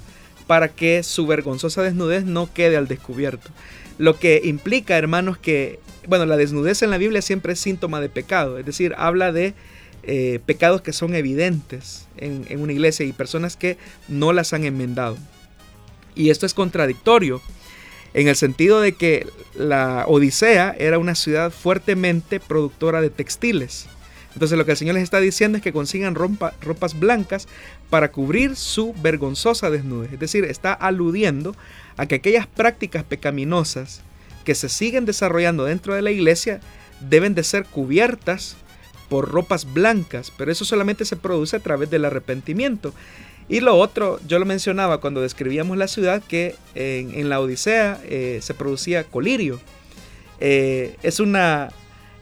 [0.47, 3.49] para que su vergonzosa desnudez no quede al descubierto.
[3.97, 8.09] Lo que implica, hermanos, que, bueno, la desnudez en la Biblia siempre es síntoma de
[8.09, 9.53] pecado, es decir, habla de
[10.03, 15.17] eh, pecados que son evidentes en, una iglesia y personas que no las han enmendado.
[16.15, 17.41] Y esto es contradictorio
[18.13, 23.87] en el sentido de que la Odisea era una ciudad fuertemente productora de textiles.
[24.33, 27.47] Entonces lo que el Señor les está diciendo es que consigan ropas blancas
[27.89, 30.13] para cubrir su vergonzosa desnudez.
[30.13, 31.55] Es decir, está aludiendo
[31.97, 34.01] a que aquellas prácticas pecaminosas
[34.45, 36.59] que se siguen desarrollando dentro de la iglesia
[37.01, 38.55] deben de ser cubiertas
[39.11, 42.93] por ropas blancas, pero eso solamente se produce a través del arrepentimiento.
[43.49, 48.39] Y lo otro, yo lo mencionaba cuando describíamos la ciudad, que en, la Odisea eh,
[48.41, 49.59] se producía colirio.
[50.39, 51.73] Eh, es una,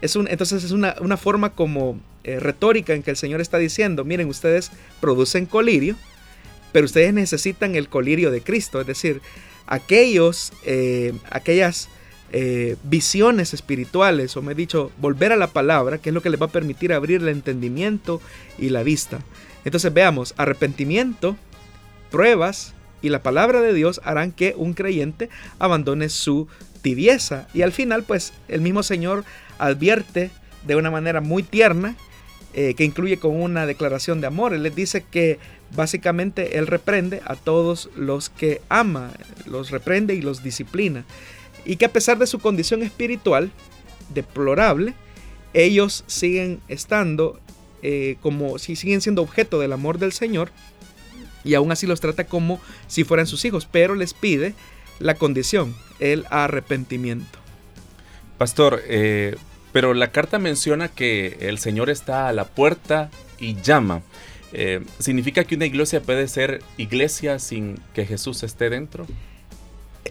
[0.02, 4.04] es un, entonces es una, forma como eh, retórica en que el Señor está diciendo,
[4.04, 5.96] miren, ustedes producen colirio,
[6.72, 9.22] pero ustedes necesitan el colirio de Cristo, es decir,
[9.68, 10.54] aquellos,
[11.30, 11.88] aquellas
[12.32, 16.30] eh, visiones espirituales, o me he dicho, volver a la palabra, que es lo que
[16.30, 18.22] les va a permitir abrir el entendimiento
[18.58, 19.20] y la vista.
[19.66, 21.38] Entonces veamos, arrepentimiento,
[22.12, 26.48] pruebas y la palabra de Dios harán que un creyente abandone su
[26.82, 27.48] tibieza.
[27.54, 29.24] Y al final, pues el mismo Señor
[29.58, 30.30] advierte
[30.68, 31.96] de una manera muy tierna,
[32.54, 34.54] eh, que incluye con una declaración de amor.
[34.54, 35.40] Él les dice que
[35.76, 39.12] básicamente Él reprende a todos los que ama,
[39.46, 41.06] los reprende y los disciplina
[41.66, 43.52] y que a pesar de su condición espiritual
[44.14, 44.94] deplorable,
[45.54, 47.40] ellos siguen estando
[47.82, 50.52] eh, como si siguen siendo objeto del amor del Señor
[51.44, 54.54] y aún así los trata como si fueran sus hijos, pero les pide
[55.00, 57.40] la condición, el arrepentimiento.
[58.38, 59.36] Pastor, eh,
[59.72, 64.02] pero la carta menciona que el Señor está a la puerta y llama.
[64.52, 69.06] Eh, ¿Significa que una iglesia puede ser iglesia sin que Jesús esté dentro?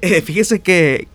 [0.01, 1.09] Eh, fíjese que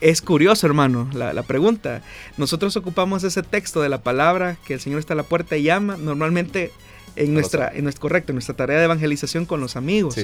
[0.00, 2.02] es curioso, hermano, la, pregunta.
[2.36, 5.62] Nosotros ocupamos ese texto de la palabra, que el Señor está a la puerta y
[5.62, 6.72] llama, normalmente
[7.14, 10.16] en nuestra, en nuestro, correcto, en nuestra tarea de evangelización con los amigos.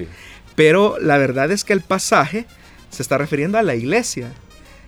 [0.54, 2.46] Pero la verdad es que el pasaje
[2.90, 4.32] se está refiriendo a la iglesia.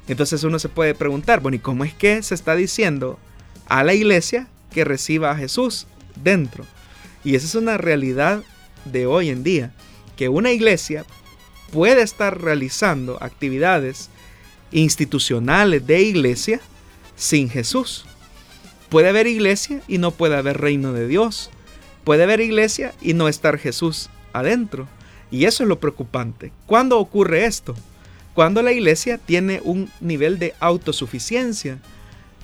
[0.06, 3.18] Entonces uno se puede preguntar, bueno, ¿y cómo es que se está diciendo
[3.66, 5.86] a la iglesia que reciba a Jesús
[6.22, 6.66] dentro?
[7.24, 8.42] Y esa es una realidad
[8.84, 9.72] de hoy en día,
[10.16, 11.06] que una iglesia
[11.72, 14.10] puede estar realizando actividades
[14.72, 16.60] institucionales de iglesia
[17.16, 18.04] sin Jesús.
[18.88, 21.50] Puede haber iglesia y no puede haber reino de Dios.
[22.04, 24.86] Puede haber iglesia y no estar Jesús adentro.
[25.30, 26.52] Y eso es lo preocupante.
[26.66, 27.74] ¿Cuándo ocurre esto?
[28.34, 31.78] Cuando la iglesia tiene un nivel de autosuficiencia,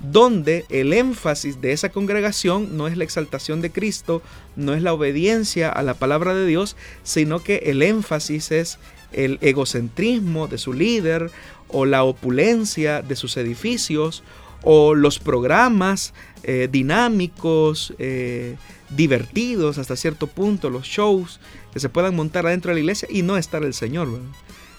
[0.01, 4.23] donde el énfasis de esa congregación no es la exaltación de Cristo,
[4.57, 8.79] no es la obediencia a la palabra de Dios, sino que el énfasis es
[9.13, 11.31] el egocentrismo de su líder
[11.73, 14.23] o la opulencia de sus edificios
[14.63, 16.13] o los programas
[16.43, 18.57] eh, dinámicos, eh,
[18.91, 21.41] divertidos hasta cierto punto, los shows
[21.73, 24.09] que se puedan montar adentro de la iglesia y no estar el Señor.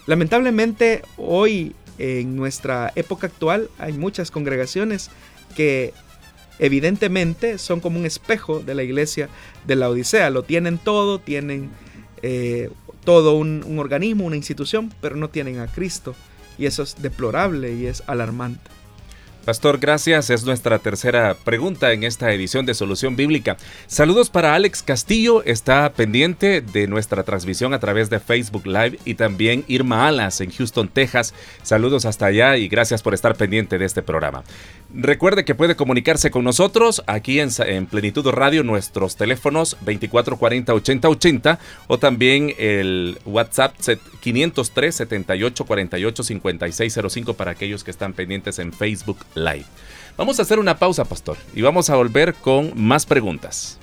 [0.08, 5.12] Lamentablemente hoy en nuestra época actual hay muchas congregaciones
[5.56, 5.94] que
[6.60, 9.30] evidentemente son como un espejo de la iglesia
[9.66, 10.30] de la Odisea.
[10.30, 11.70] Lo tienen todo, tienen
[12.22, 12.70] eh,
[13.04, 16.16] todo un organismo, una institución, pero no tienen a Cristo.
[16.58, 18.70] Y eso es deplorable y es alarmante.
[19.46, 20.30] Pastor, gracias.
[20.30, 23.58] Es nuestra tercera pregunta en esta edición de Solución Bíblica.
[23.88, 29.16] Saludos para Alex Castillo, está pendiente de nuestra transmisión a través de Facebook Live y
[29.16, 31.34] también Irma Alas en Houston, Texas.
[31.64, 34.44] Saludos hasta allá y gracias por estar pendiente de este programa.
[34.94, 41.98] Recuerde que puede comunicarse con nosotros aquí en, Plenitud Radio, nuestros teléfonos 2440 8080 o
[41.98, 43.74] también el WhatsApp
[44.20, 49.66] 503 78 48 5605 para aquellos que están pendientes en Facebook Live.
[50.18, 53.80] Vamos a hacer una pausa, pastor, y vamos a volver con más preguntas.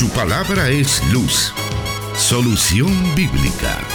[0.00, 1.52] Su palabra es luz.
[2.16, 3.89] Solución bíblica.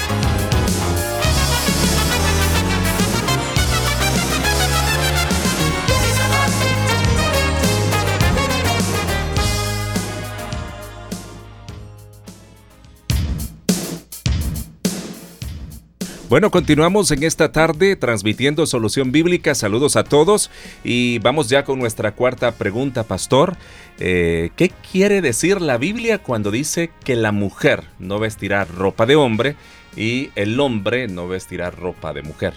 [16.27, 19.53] Bueno, continuamos en esta tarde transmitiendo Solución Bíblica.
[19.53, 20.49] Saludos a todos
[20.83, 23.55] y vamos ya con nuestra cuarta pregunta, pastor.
[23.99, 29.15] Eh, ¿Qué quiere decir la Biblia cuando dice que la mujer no vestirá ropa de
[29.15, 29.55] hombre
[29.95, 32.55] y el hombre no vestirá ropa de mujer?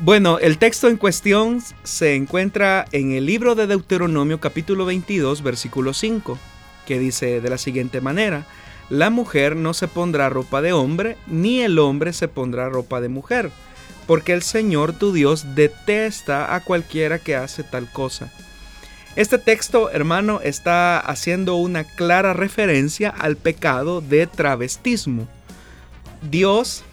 [0.00, 5.94] Bueno, el texto en cuestión se encuentra en el libro de Deuteronomio capítulo 22 versículo
[5.94, 6.36] 5,
[6.84, 8.44] que dice de la siguiente manera,
[8.92, 13.08] la mujer no se pondrá ropa de hombre, ni el hombre se pondrá ropa de
[13.08, 13.50] mujer,
[14.06, 18.30] porque el Señor tu Dios detesta a cualquiera que hace tal cosa.
[19.16, 25.26] Este texto, hermano, está haciendo una clara referencia al pecado de travestismo.
[26.30, 26.84] Dios,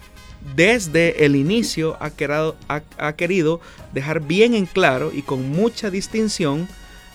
[0.56, 3.60] desde el inicio, ha querido,
[3.92, 6.66] dejar bien en claro y con mucha distinción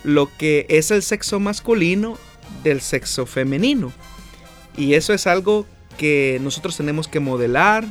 [0.03, 2.19] lo que es el sexo masculino
[2.63, 3.91] del sexo femenino.
[4.77, 5.65] Y eso es algo
[5.97, 7.85] que nosotros tenemos que modelar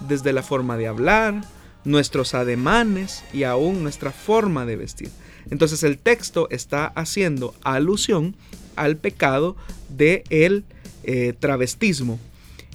[0.00, 1.42] desde la forma de hablar,
[1.84, 5.10] nuestros ademanes y aún nuestra forma de vestir.
[5.50, 8.34] Entonces el texto está haciendo alusión
[8.76, 9.56] al pecado
[9.98, 10.64] el
[11.04, 12.18] eh, travestismo.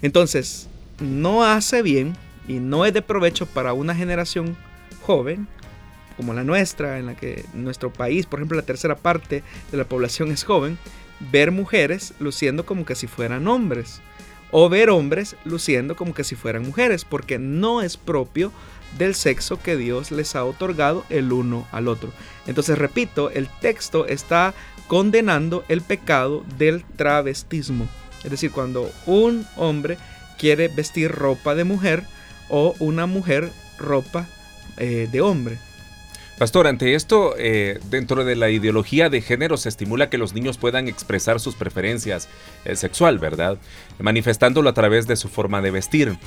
[0.01, 0.67] Entonces
[0.99, 2.15] no hace bien
[2.47, 4.55] y no es de provecho para una generación
[5.01, 5.47] joven
[6.15, 9.41] como la nuestra, en la que nuestro país, por ejemplo, la tercera parte
[9.71, 10.77] de la población es joven,
[11.31, 14.01] ver mujeres luciendo como que si fueran hombres
[14.51, 18.51] o ver hombres luciendo como que si fueran mujeres, porque no es propio
[18.97, 22.11] del sexo que Dios les ha otorgado el uno al otro.
[22.47, 24.53] Entonces, repito, el texto está
[24.87, 27.87] condenando el pecado del travestismo.
[28.23, 29.97] Es decir, cuando un hombre
[30.39, 32.03] quiere vestir ropa de mujer
[32.49, 34.27] o una mujer ropa
[34.77, 35.59] eh, de hombre.
[36.39, 40.57] Pastor, ante esto, eh, dentro de la ideología de género se estimula que los niños
[40.57, 42.29] puedan expresar sus preferencias
[42.63, 43.57] eh, sexual, ¿verdad?
[43.99, 46.17] Manifestándolo a través de su forma de vestir.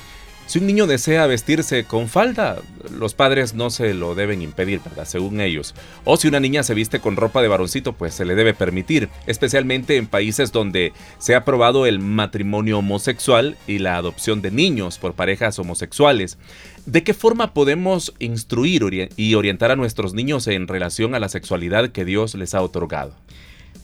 [0.45, 4.81] Si un niño desea vestirse con falda, los padres no se lo deben impedir.
[5.05, 5.73] Según ellos.
[6.03, 9.09] O si una niña se viste con ropa de varoncito, pues se le debe permitir,
[9.25, 14.99] especialmente en países donde se ha aprobado el matrimonio homosexual y la adopción de niños
[14.99, 16.37] por parejas homosexuales.
[16.85, 21.89] ¿De qué forma podemos instruir y orientar a nuestros niños en relación a la sexualidad
[21.89, 23.15] que Dios les ha otorgado?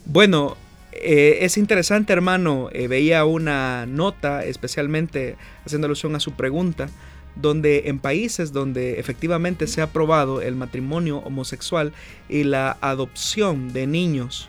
[0.04, 0.56] Bueno,
[0.92, 2.68] eh, es interesante, hermano.
[2.72, 6.88] Eh, veía una nota, especialmente haciendo alusión a su pregunta,
[7.36, 11.92] donde en países donde efectivamente se ha aprobado el matrimonio homosexual
[12.28, 14.48] y la adopción de niños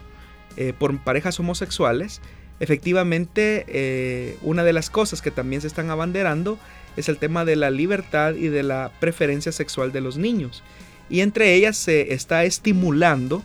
[0.57, 2.21] eh, por parejas homosexuales,
[2.59, 6.59] efectivamente una de las cosas que también se están abanderando
[6.95, 10.61] es el tema de la libertad y de la preferencia sexual de los niños.
[11.09, 13.43] Y entre ellas se está estimulando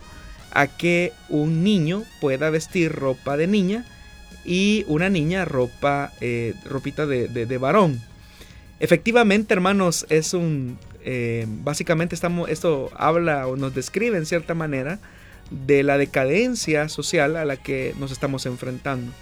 [0.56, 3.84] a que un niño pueda vestir ropa de niña
[4.42, 8.00] y una niña ropa, eh, ropita de, varón.
[8.80, 10.78] Efectivamente, hermanos, es un...
[11.04, 14.98] Eh, básicamente estamos, esto habla o nos describe en cierta manera
[15.50, 19.12] de la decadencia social a la que nos estamos enfrentando.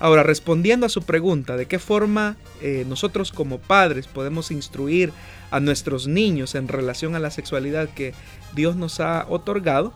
[0.00, 5.12] Ahora, respondiendo a su pregunta, ¿de qué forma eh, nosotros como padres podemos instruir
[5.50, 8.14] a nuestros niños en relación a la sexualidad que
[8.54, 9.92] Dios nos ha otorgado?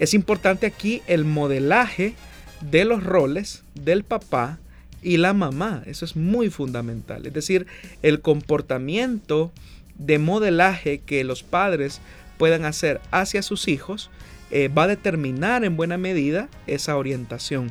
[0.00, 2.14] Es importante aquí el modelaje
[2.62, 4.58] de los roles del papá
[5.02, 5.82] y la mamá.
[5.84, 7.26] Eso es muy fundamental.
[7.26, 7.66] Es decir,
[8.02, 9.52] el comportamiento
[9.96, 12.00] de modelaje que los padres
[12.38, 14.10] puedan hacer hacia sus hijos
[14.50, 17.70] eh, va a determinar en buena medida esa orientación,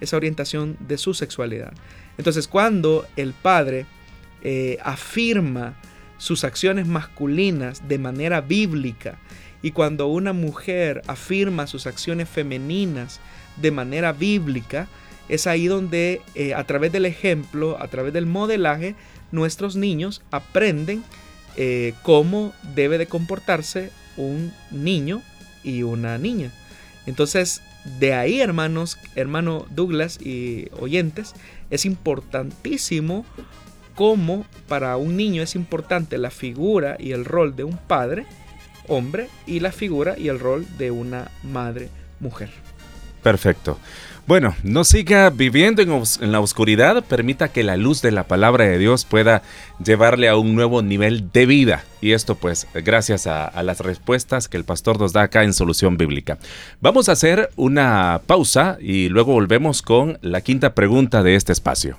[0.00, 1.74] esa orientación de su sexualidad.
[2.16, 3.84] Entonces, cuando el padre
[4.42, 5.76] eh, afirma
[6.16, 9.18] sus acciones masculinas de manera bíblica,
[9.62, 13.20] y cuando una mujer afirma sus acciones femeninas
[13.56, 14.88] de manera bíblica,
[15.28, 18.94] es ahí donde eh, a través del ejemplo, a través del modelaje,
[19.32, 21.02] nuestros niños aprenden
[21.56, 25.22] eh, cómo debe de comportarse un niño
[25.64, 26.52] y una niña.
[27.06, 27.62] Entonces,
[27.98, 31.34] de ahí, hermanos, hermano Douglas y oyentes,
[31.70, 33.24] es importantísimo
[33.94, 38.26] cómo para un niño es importante la figura y el rol de un padre
[38.88, 41.88] hombre y la figura y el rol de una madre
[42.20, 42.50] mujer.
[43.22, 43.78] Perfecto.
[44.26, 48.76] Bueno, no siga viviendo en, la oscuridad, permita que la luz de la palabra de
[48.76, 49.42] Dios pueda
[49.84, 51.84] llevarle a un nuevo nivel de vida.
[52.00, 55.54] Y esto pues gracias a, a las respuestas que el pastor nos da acá en
[55.54, 56.38] Solución Bíblica.
[56.80, 61.98] Vamos a hacer una pausa y luego volvemos con la quinta pregunta de este espacio.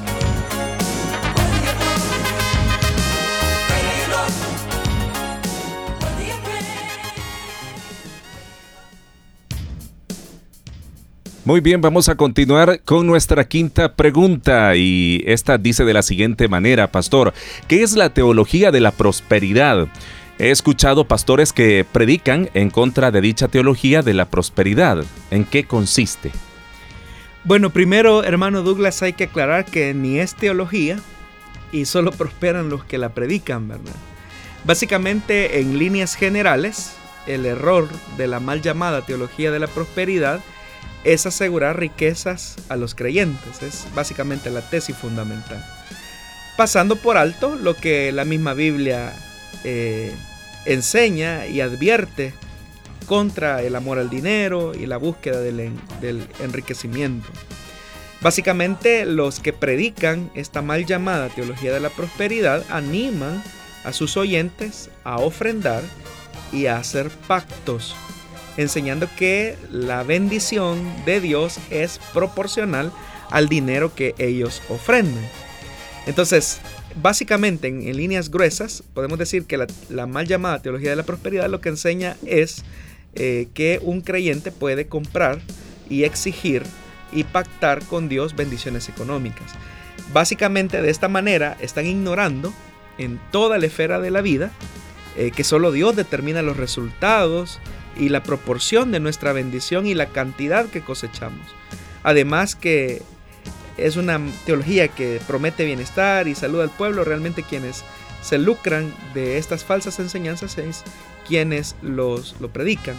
[11.43, 16.47] Muy bien, vamos a continuar con nuestra quinta pregunta y esta dice de la siguiente
[16.47, 17.33] manera, pastor,
[17.67, 19.87] ¿qué es la teología de la prosperidad?
[20.37, 25.03] He escuchado pastores que predican en contra de dicha teología de la prosperidad.
[25.31, 26.31] ¿En qué consiste?
[27.43, 30.99] Bueno, primero, hermano Douglas, hay que aclarar que ni es teología
[31.71, 33.95] y solo prosperan los que la predican, ¿verdad?
[34.63, 36.93] Básicamente, en líneas generales,
[37.25, 40.39] el error de la mal llamada teología de la prosperidad
[41.03, 43.61] es asegurar riquezas a los creyentes.
[43.61, 45.63] Es básicamente la tesis fundamental.
[46.57, 49.13] Pasando por alto lo que la misma Biblia
[49.63, 50.13] eh,
[50.65, 52.33] enseña y advierte
[53.07, 57.27] contra el amor al dinero y la búsqueda del, del enriquecimiento.
[58.21, 63.43] Básicamente los que predican esta mal llamada teología de la prosperidad animan
[63.83, 65.81] a sus oyentes a ofrendar
[66.53, 67.95] y a hacer pactos
[68.57, 72.91] enseñando que la bendición de Dios es proporcional
[73.29, 75.23] al dinero que ellos ofrendan.
[76.05, 76.59] Entonces,
[77.01, 79.57] básicamente en, líneas gruesas, podemos decir que
[79.89, 82.63] la, mal llamada teología de la prosperidad lo que enseña es
[83.13, 85.39] eh, que un creyente puede comprar
[85.89, 86.63] y exigir
[87.11, 89.51] y pactar con Dios bendiciones económicas.
[90.13, 92.53] Básicamente de esta manera están ignorando
[92.97, 94.51] en toda la esfera de la vida
[95.17, 97.59] eh, que solo Dios determina los resultados
[97.97, 101.45] y la proporción de nuestra bendición y la cantidad que cosechamos.
[102.03, 103.01] Además que
[103.77, 107.83] es una teología que promete bienestar y salud al pueblo, realmente quienes
[108.21, 110.83] se lucran de estas falsas enseñanzas es
[111.27, 112.95] quienes los, lo predican.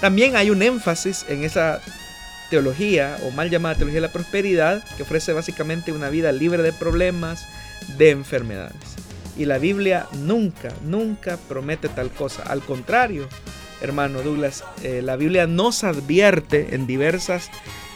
[0.00, 1.80] También hay un énfasis en esa
[2.50, 6.72] teología o mal llamada teología de la prosperidad que ofrece básicamente una vida libre de
[6.72, 7.46] problemas,
[7.96, 8.96] de enfermedades.
[9.36, 12.42] Y la Biblia nunca, nunca promete tal cosa.
[12.44, 13.28] Al contrario,
[13.80, 17.50] hermano Douglas, eh, la Biblia nos advierte en diversas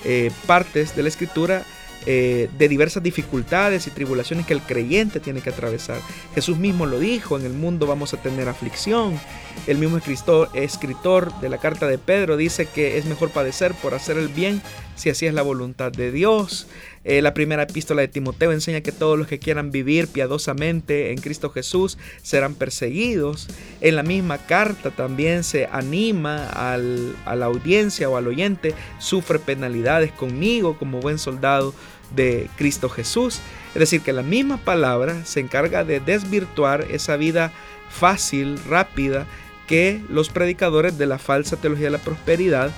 [0.04, 1.64] eh, partes de la escritura
[2.04, 6.00] eh, de diversas dificultades y tribulaciones que el creyente tiene que atravesar.
[6.34, 9.20] Jesús mismo lo dijo, en el mundo vamos a tener aflicción.
[9.68, 13.94] El mismo escritor, escritor de la carta de Pedro dice que es mejor padecer por
[13.94, 14.60] hacer el bien
[14.94, 16.66] si así es la voluntad de Dios.
[17.04, 21.18] Eh, la primera epístola de Timoteo enseña que todos los que quieran vivir piadosamente en
[21.18, 23.48] Cristo Jesús serán perseguidos.
[23.80, 30.12] En la misma carta también se anima a la audiencia o al oyente, sufre penalidades
[30.12, 31.74] conmigo como buen soldado
[32.14, 33.40] de Cristo Jesús.
[33.74, 37.52] Es decir, que la misma palabra se encarga de desvirtuar esa vida
[37.88, 39.26] fácil, rápida,
[39.66, 42.70] que los predicadores de la falsa teología de la prosperidad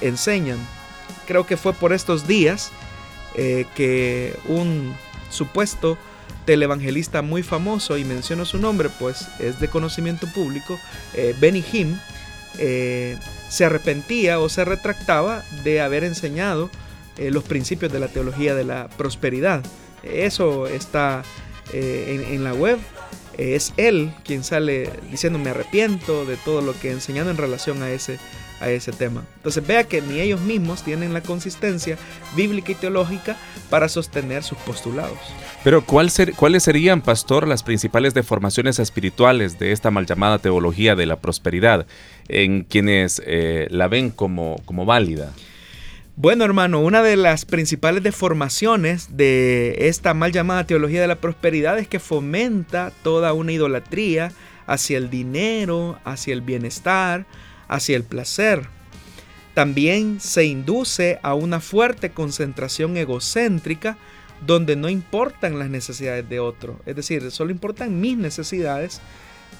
[0.00, 0.58] enseñan.
[1.26, 2.72] Creo que fue por estos días
[3.36, 4.94] eh, que un
[5.28, 5.98] supuesto
[6.44, 10.78] televangelista muy famoso, y menciono su nombre, pues es de conocimiento público,
[11.14, 12.00] eh, Benny Hinn,
[12.58, 13.18] eh,
[13.48, 16.70] se arrepentía o se retractaba de haber enseñado
[17.16, 19.64] los principios de la teología de la prosperidad.
[20.02, 21.22] Eso está
[21.72, 22.76] en, la web.
[23.38, 27.84] Es él quien sale diciendo me arrepiento de todo lo que he enseñado en relación
[27.84, 28.18] a ese
[28.60, 29.24] a ese tema.
[29.36, 31.96] Entonces vea que ni ellos mismos tienen la consistencia
[32.36, 33.36] bíblica y teológica
[33.70, 35.18] para sostener sus postulados.
[35.62, 41.06] Pero ¿cuál ¿cuáles serían, pastor, las principales deformaciones espirituales de esta mal llamada teología de
[41.06, 41.86] la prosperidad
[42.28, 45.32] en quienes eh, la ven como, como válida?
[46.16, 51.76] Bueno, hermano, una de las principales deformaciones de esta mal llamada teología de la prosperidad
[51.78, 54.30] es que fomenta toda una idolatría
[54.66, 57.26] hacia el dinero, hacia el bienestar,
[57.68, 58.66] hacia el placer.
[59.54, 63.96] También se induce a una fuerte concentración egocéntrica
[64.44, 66.80] donde no importan las necesidades de otro.
[66.86, 69.00] Es decir, solo importan mis necesidades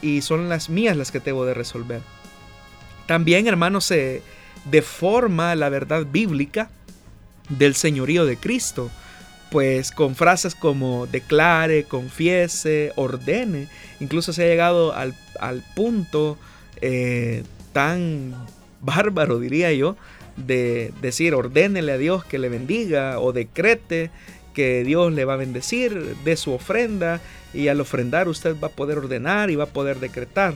[0.02, 2.00] y son las mías las que debo de resolver.
[3.06, 4.22] También, hermano, se
[4.64, 6.70] deforma la verdad bíblica
[7.48, 8.90] del señorío de Cristo,
[9.50, 13.68] pues con frases como declare, confiese, ordene,
[14.00, 15.14] incluso se ha llegado al,
[15.74, 16.38] punto
[16.80, 17.44] eh,
[17.74, 18.34] tan
[18.80, 19.96] bárbaro, diría yo,
[20.38, 24.10] de decir, ordénele a Dios que le bendiga o decrete
[24.54, 27.20] que Dios le va a bendecir de su ofrenda
[27.52, 30.54] y al ofrendar usted va a poder ordenar y va a poder decretar.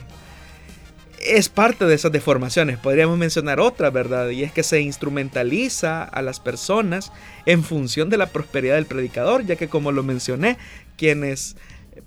[1.21, 4.29] Es parte de esas deformaciones, podríamos mencionar otra, ¿verdad?
[4.29, 7.11] Y es que se instrumentaliza a las personas
[7.45, 10.57] en función de la prosperidad del predicador, ya que como lo mencioné,
[10.97, 11.57] quienes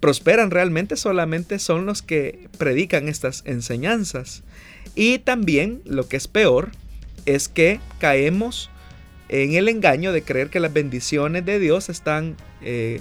[0.01, 4.43] prosperan realmente solamente son los que predican estas enseñanzas.
[4.95, 6.71] Y también, lo que es peor,
[7.27, 8.71] es que caemos
[9.29, 13.01] en el engaño de creer que las bendiciones de Dios están eh,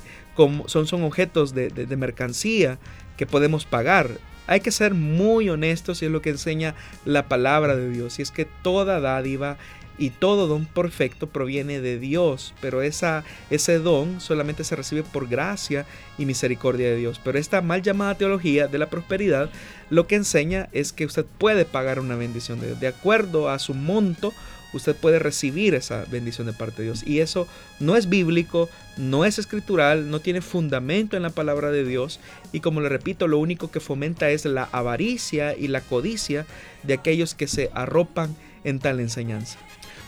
[0.67, 2.79] son, son objetos de, de mercancía
[3.17, 4.09] que podemos pagar.
[4.47, 6.75] Hay que ser muy honestos y es lo que enseña
[7.05, 8.19] la palabra de Dios.
[8.19, 9.57] Y es que toda dádiva
[9.97, 15.27] y todo don perfecto proviene de Dios, pero esa, ese don solamente se recibe por
[15.27, 15.85] gracia
[16.17, 17.21] y misericordia de Dios.
[17.23, 19.51] Pero esta mal llamada teología de la prosperidad
[19.91, 22.79] lo que enseña es que usted puede pagar una bendición de Dios.
[22.79, 24.33] De acuerdo a su monto,
[24.73, 27.03] usted puede recibir esa bendición de parte de Dios.
[27.05, 27.45] Y eso
[27.81, 32.21] no es bíblico, no es escritural, no tiene fundamento en la palabra de Dios.
[32.53, 36.45] Y como le repito, lo único que fomenta es la avaricia y la codicia
[36.83, 38.33] de aquellos que se arropan
[38.63, 39.59] en tal enseñanza.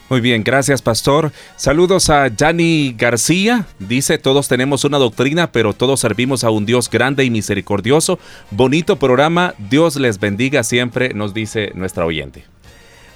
[0.10, 1.32] Muy bien, gracias pastor.
[1.56, 3.66] Saludos a Yanni García.
[3.80, 8.20] Dice, todos tenemos una doctrina, pero todos servimos a un Dios grande y misericordioso.
[8.52, 9.56] Bonito programa.
[9.70, 12.53] Dios les bendiga siempre, nos dice nuestra oyente.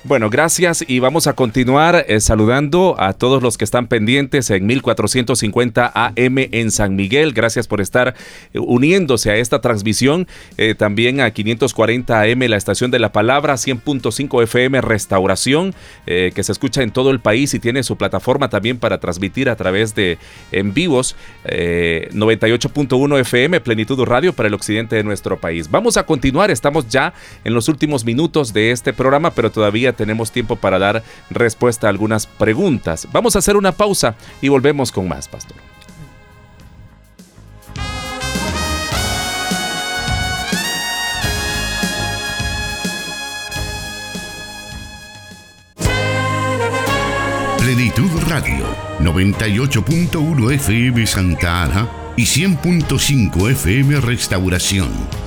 [0.08, 4.66] Bueno, gracias y vamos a continuar eh, saludando a todos los que están pendientes en
[4.66, 7.34] 1450 AM en San Miguel.
[7.34, 8.16] Gracias por estar
[8.54, 10.26] eh, uniéndose a esta transmisión.
[10.58, 16.52] Eh, también a 540 AM la estación de la palabra, 100.5 FM Restauración, que se
[16.54, 20.20] escucha en todo el país y tiene su plataforma también para transmitir a través de
[20.54, 25.70] en vivos 98.1 FM Plenitud Radio para el occidente de nuestro país.
[25.70, 30.32] Vamos a continuar, estamos ya en los últimos minutos de este programa, pero todavía tenemos
[30.32, 33.08] tiempo para dar respuesta a algunas preguntas.
[33.12, 35.58] Vamos a hacer una pausa y volvemos con más, pastor.
[47.60, 48.66] Plenitud Radio
[49.00, 55.27] 98.1 FM Santa Ana y 100.5 FM Restauración.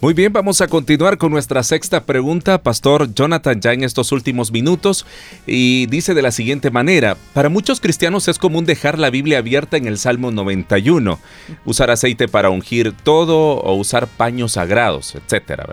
[0.00, 4.52] Muy bien, vamos a continuar con nuestra sexta pregunta, Pastor Jonathan, ya en estos últimos
[4.52, 5.04] minutos,
[5.44, 9.76] y dice de la siguiente manera, para muchos cristianos es común dejar la Biblia abierta
[9.76, 11.18] en el Salmo 91,
[11.64, 15.66] usar aceite para ungir todo o usar paños sagrados, etcétera.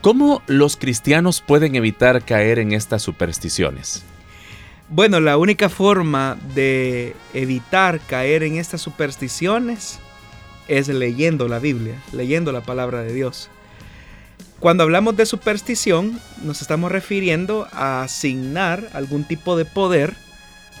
[0.00, 4.02] ¿Cómo los cristianos pueden evitar caer en estas supersticiones?
[4.88, 10.00] Bueno, la única forma de evitar caer en estas supersticiones
[10.68, 13.50] es leyendo la Biblia, leyendo la palabra de Dios.
[14.60, 20.14] Cuando hablamos de superstición, nos estamos refiriendo a asignar algún tipo de poder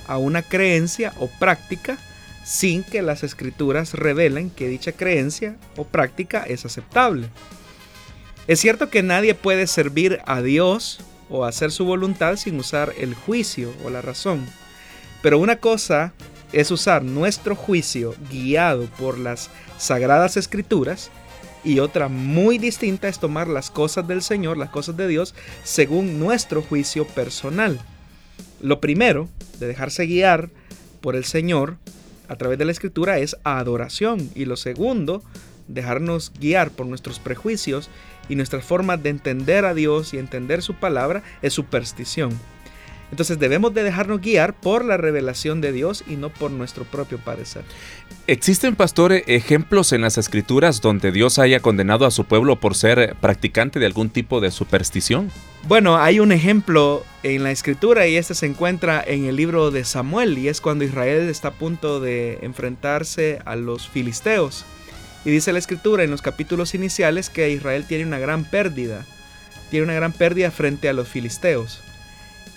[0.06, 1.98] a una creencia o práctica
[2.44, 7.28] sin que las escrituras revelen que dicha creencia o práctica es aceptable.
[8.46, 13.14] Es cierto que nadie puede servir a Dios o hacer su voluntad sin usar el
[13.14, 14.46] juicio o la razón.
[15.22, 16.12] Pero una cosa
[16.54, 21.10] es usar nuestro juicio guiado por las sagradas escrituras
[21.64, 25.34] y otra muy distinta es tomar las cosas del Señor, las cosas de Dios,
[25.64, 27.80] según nuestro juicio personal.
[28.60, 29.28] Lo primero
[29.58, 30.50] de dejarse guiar
[31.00, 31.76] por el Señor
[32.28, 35.22] a través de la escritura es adoración y lo segundo,
[35.66, 37.90] dejarnos guiar por nuestros prejuicios
[38.28, 42.38] y nuestras formas de entender a Dios y entender su palabra es superstición.
[43.14, 47.18] Entonces debemos de dejarnos guiar por la revelación de Dios y no por nuestro propio
[47.18, 47.62] parecer.
[48.26, 53.14] ¿Existen, pastores, ejemplos en las escrituras donde Dios haya condenado a su pueblo por ser
[53.20, 55.30] practicante de algún tipo de superstición?
[55.68, 59.84] Bueno, hay un ejemplo en la escritura y este se encuentra en el libro de
[59.84, 64.64] Samuel y es cuando Israel está a punto de enfrentarse a los filisteos.
[65.24, 69.06] Y dice la escritura en los capítulos iniciales que Israel tiene una gran pérdida,
[69.70, 71.80] tiene una gran pérdida frente a los filisteos.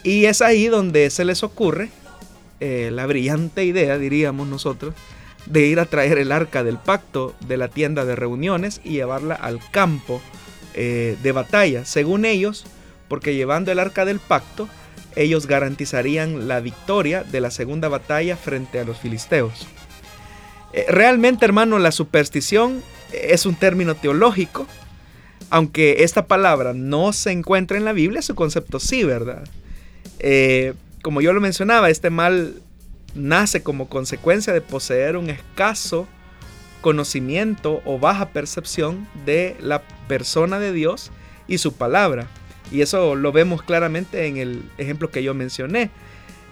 [0.07, 1.89] Y es ahí donde se les ocurre
[2.61, 4.95] eh, la brillante idea, diríamos nosotros,
[5.47, 9.35] de ir a traer el arca del pacto de la tienda de reuniones y llevarla
[9.35, 10.21] al campo
[10.75, 11.83] eh, de batalla.
[11.83, 12.65] Según ellos,
[13.09, 14.69] porque llevando el arca del pacto,
[15.17, 19.67] ellos garantizarían la victoria de la segunda batalla frente a los filisteos.
[20.71, 22.81] Eh, realmente, hermano, la superstición
[23.11, 24.67] es un término teológico,
[25.49, 29.43] aunque esta palabra no se encuentra en la Biblia, su concepto sí, ¿verdad?
[30.19, 32.55] Eh, como yo lo mencionaba, este mal
[33.15, 36.07] nace como consecuencia de poseer un escaso
[36.81, 41.11] conocimiento o baja percepción de la persona de Dios
[41.47, 42.27] y su palabra.
[42.71, 45.89] Y eso lo vemos claramente en el ejemplo que yo mencioné.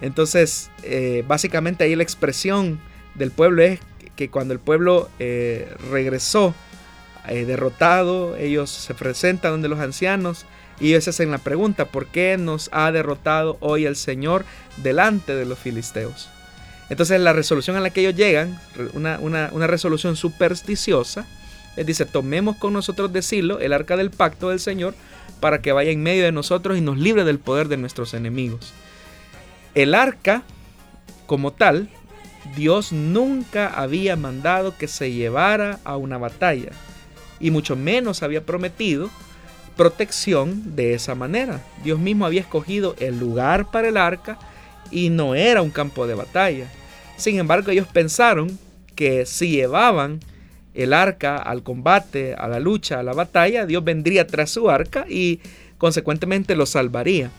[0.02, 2.80] Entonces, eh, básicamente ahí la expresión
[3.16, 3.80] del pueblo es
[4.16, 6.54] que cuando el pueblo eh, regresó
[7.28, 10.46] derrotado, ellos se presentan donde los ancianos
[10.80, 14.46] y ellos hacen la pregunta, ¿por qué nos ha derrotado hoy el Señor
[14.78, 16.30] delante de los filisteos?
[16.90, 18.60] Entonces la resolución a la que ellos llegan,
[18.94, 21.26] una, una, resolución supersticiosa,
[21.76, 24.94] es dice, tomemos con nosotros de Silo el arca del pacto del Señor
[25.40, 28.74] para que vaya en medio de nosotros y nos libre del poder de nuestros enemigos.
[29.74, 30.44] El arca,
[31.26, 31.90] como tal,
[32.56, 36.72] Dios nunca había mandado que se llevara a una batalla
[37.40, 39.10] y mucho menos había prometido
[39.76, 41.62] protección de esa manera.
[41.84, 44.38] Dios mismo había escogido el lugar para el arca
[44.92, 46.68] y no era un campo de batalla.
[47.18, 48.58] Sin embargo, ellos pensaron
[48.96, 50.20] que si llevaban
[50.74, 55.06] el arca al combate, a la lucha, a la batalla, Dios vendría tras su arca
[55.10, 55.40] y
[55.78, 57.32] consecuentemente lo salvaría.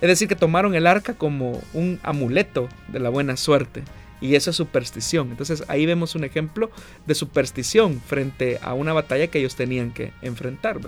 [0.00, 3.82] Es decir, que tomaron el arca como un amuleto de la buena suerte.
[4.22, 5.30] Y eso es superstición.
[5.30, 6.70] Entonces ahí vemos un ejemplo
[7.06, 10.78] de superstición frente a una batalla que ellos tenían que enfrentar.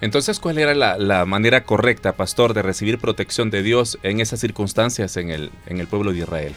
[0.00, 5.16] Entonces, ¿cuál era la, manera correcta, pastor, de recibir protección de Dios en esas circunstancias
[5.16, 6.54] en el, en el pueblo de Israel?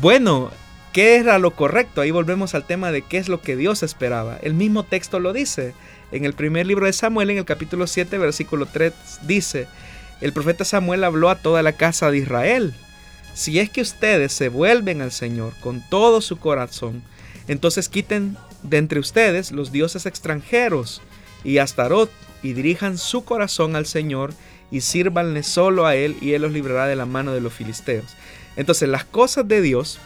[0.00, 0.50] Bueno,
[0.92, 2.00] ¿qué era lo correcto?
[2.00, 4.38] Ahí volvemos al tema de qué es lo que Dios esperaba.
[4.42, 5.74] El mismo texto lo dice.
[6.12, 8.92] En el primer libro de Samuel, en el capítulo 7, versículo 3,
[9.24, 9.68] dice,
[10.22, 12.74] el profeta Samuel habló a toda la casa de Israel.
[13.34, 17.02] Si es que ustedes se vuelven al Señor con todo su corazón,
[17.46, 21.02] entonces quiten de entre ustedes los dioses extranjeros
[21.44, 22.10] y Astarot
[22.42, 24.32] y dirijan su corazón al Señor
[24.70, 28.16] y sírvanle solo a Él y Él los librará de la mano de los filisteos.
[28.56, 29.98] Entonces las cosas de Dios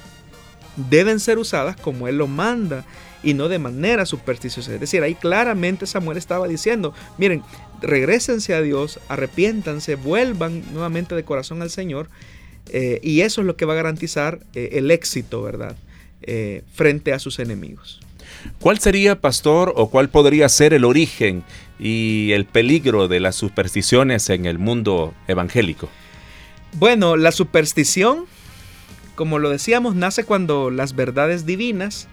[0.76, 2.84] deben ser usadas como Él lo manda
[3.22, 4.74] y no de manera supersticiosa.
[4.74, 7.42] Es decir, ahí claramente Samuel estaba diciendo, miren,
[7.80, 12.08] regresense a Dios, arrepiéntanse, vuelvan nuevamente de corazón al Señor
[12.68, 15.76] Eh, y eso es lo que va a garantizar eh, el éxito, ¿verdad?
[16.22, 18.00] Eh, frente a sus enemigos.
[18.60, 21.44] ¿Cuál sería, pastor, o cuál podría ser el origen
[21.78, 25.88] y el peligro de las supersticiones en el mundo evangélico?
[26.74, 28.26] Bueno, la superstición,
[29.14, 32.08] como lo decíamos, nace cuando las verdades divinas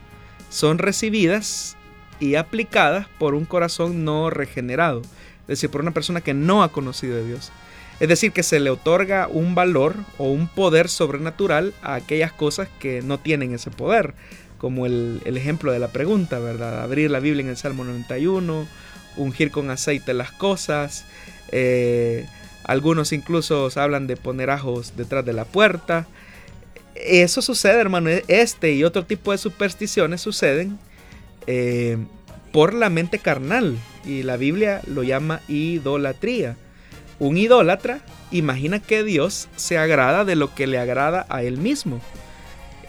[0.50, 1.78] son recibidas
[2.20, 5.02] y aplicadas por un corazón no regenerado,
[5.44, 7.52] es decir, por una persona que no ha conocido a Dios.
[8.00, 12.70] Es decir, que se le otorga un valor o un poder sobrenatural a aquellas cosas
[12.80, 14.14] que no tienen ese poder,
[14.60, 16.84] como el, ejemplo de la pregunta, ¿verdad?
[16.84, 18.68] Abrir la Biblia en el Salmo 91,
[19.18, 21.06] ungir con aceite las cosas,
[21.52, 22.28] eh,
[22.64, 26.06] algunos incluso hablan de poner ajos detrás de la puerta.
[26.94, 28.12] Eso sucede, hermano.
[28.28, 30.78] Este y otro tipo de supersticiones suceden
[31.48, 31.98] eh,
[32.52, 33.78] por la mente carnal.
[34.06, 36.58] Y la Biblia lo llama idolatría.
[37.18, 38.02] Un idólatra
[38.32, 42.02] imagina que Dios se agrada de lo que le agrada a él mismo.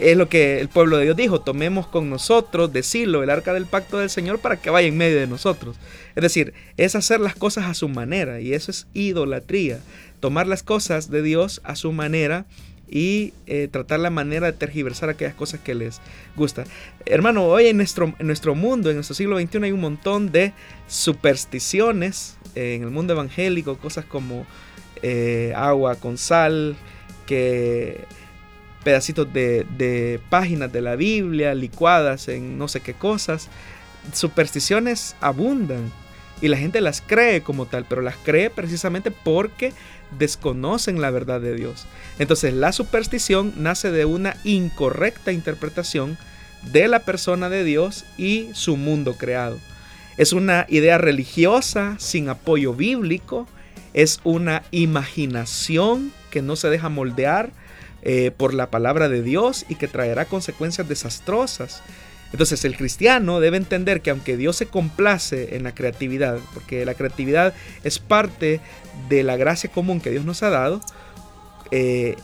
[0.00, 3.66] Es lo que el pueblo de Dios dijo, tomemos con nosotros, decirlo, el arca del
[3.66, 5.76] pacto del Señor para que vaya en medio de nosotros.
[6.16, 9.78] Es decir, es hacer las cosas a su manera y eso es idolatría.
[10.18, 12.46] Tomar las cosas de Dios a su manera
[12.88, 16.00] y eh, tratar la manera de tergiversar aquellas cosas que les
[16.34, 16.64] gusta.
[17.04, 18.06] Hermano, hoy en nuestro,
[18.54, 20.54] mundo, en nuestro siglo XXI, hay un montón de
[20.88, 24.46] supersticiones en el mundo evangélico, cosas como
[25.02, 26.74] eh, agua con sal,
[27.26, 28.00] que
[28.84, 33.48] pedacitos de, de, páginas de la Biblia licuadas en no sé qué cosas.
[34.12, 35.92] Supersticiones abundan
[36.40, 39.72] y la gente las cree como tal, pero las cree precisamente porque
[40.18, 41.86] desconocen la verdad de Dios.
[42.18, 46.18] Entonces la superstición nace de una incorrecta interpretación
[46.72, 49.58] de la persona de Dios y su mundo creado.
[50.16, 53.46] Es una idea religiosa sin apoyo bíblico,
[53.94, 57.50] es una imaginación que no se deja moldear
[58.02, 61.82] eh, por la palabra de Dios y que traerá consecuencias desastrosas.
[62.32, 66.94] Entonces el cristiano debe entender que aunque Dios se complace en la creatividad, porque la
[66.94, 68.60] creatividad es parte
[69.08, 70.80] de la gracia común que Dios nos ha dado,
[71.70, 72.16] eh,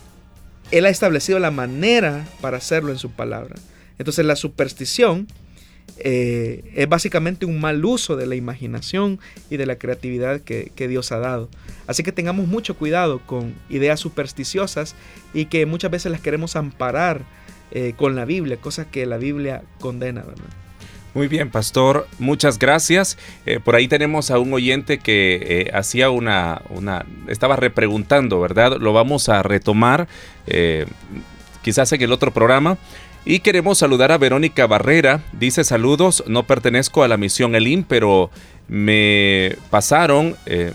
[0.70, 3.56] Él ha establecido la manera para hacerlo en su palabra.
[3.98, 5.26] Entonces la superstición
[5.98, 9.18] eh, es básicamente un mal uso de la imaginación
[9.50, 11.48] y de la creatividad que, Dios ha dado.
[11.86, 14.94] Así que tengamos mucho cuidado con ideas supersticiosas
[15.32, 17.22] y que muchas veces las queremos amparar
[17.70, 20.24] eh, con la Biblia, cosas que la Biblia condena,
[21.14, 23.18] Muy bien, pastor, muchas gracias.
[23.44, 28.78] Eh, por ahí tenemos a un oyente que hacía una, una, estaba repreguntando, ¿verdad?
[28.78, 30.08] Lo vamos a retomar
[31.62, 32.78] quizás en el otro programa.
[33.28, 35.20] Y queremos saludar a Verónica Barrera.
[35.32, 38.30] Dice saludos, no pertenezco a la misión Elim, pero
[38.68, 40.72] me pasaron, eh,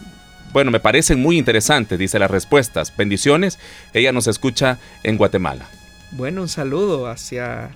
[0.53, 2.95] bueno, me parecen muy interesantes, dice las respuestas.
[2.95, 3.59] Bendiciones,
[3.93, 5.65] ella nos escucha en Guatemala.
[6.11, 7.71] Bueno, un saludo hacia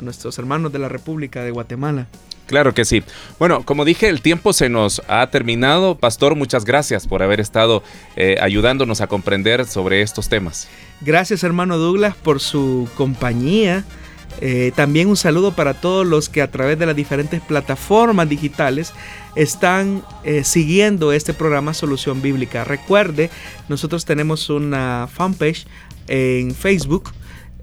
[0.00, 2.06] nuestros hermanos de la República de Guatemala.
[2.48, 3.02] Claro que sí.
[3.38, 5.96] Bueno, como dije, el tiempo se nos ha terminado.
[5.96, 7.82] Pastor, muchas gracias por haber estado
[8.16, 10.66] eh, ayudándonos a comprender sobre estos temas.
[11.02, 13.84] Gracias, hermano Douglas, por su compañía.
[14.40, 18.92] Eh, también un saludo para todos los que a través de las diferentes plataformas digitales
[19.34, 22.64] están eh, siguiendo este programa Solución Bíblica.
[22.64, 23.30] Recuerde,
[23.68, 25.66] nosotros tenemos una fanpage
[26.06, 27.12] en Facebook.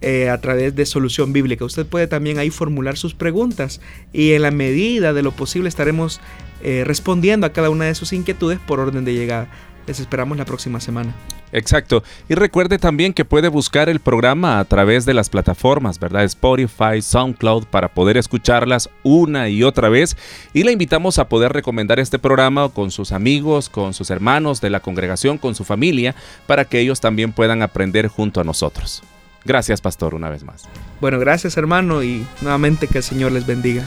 [0.01, 1.65] Eh, a través de Solución Bíblica.
[1.65, 3.79] Usted puede también ahí formular sus preguntas
[4.13, 6.19] y en la medida de lo posible estaremos
[6.61, 9.47] respondiendo a cada una de sus inquietudes por orden de llegada.
[9.87, 11.13] Les esperamos la próxima semana.
[11.51, 12.03] Exacto.
[12.27, 16.23] Y recuerde también que puede buscar el programa a través de las plataformas, ¿verdad?
[16.23, 20.17] Spotify, SoundCloud, para poder escucharlas una y otra vez.
[20.53, 24.71] Y le invitamos a poder recomendar este programa con sus amigos, con sus hermanos de
[24.71, 26.15] la congregación, con su familia,
[26.47, 29.03] para que ellos también puedan aprender junto a nosotros.
[29.45, 30.63] Gracias, pastor, una vez más.
[30.99, 33.83] Bueno, gracias, hermano, y nuevamente que el Señor les bendiga.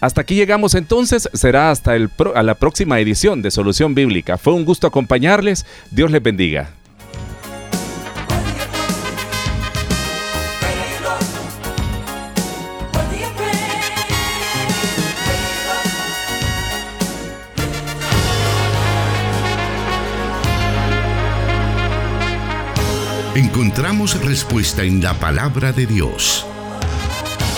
[0.00, 4.38] Hasta aquí llegamos entonces, será hasta el a la próxima edición de Solución Bíblica.
[4.38, 6.70] Fue un gusto acompañarles, Dios les bendiga.
[23.34, 26.44] Encontramos respuesta en la palabra de Dios.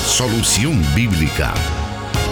[0.05, 1.55] Solución Bíblica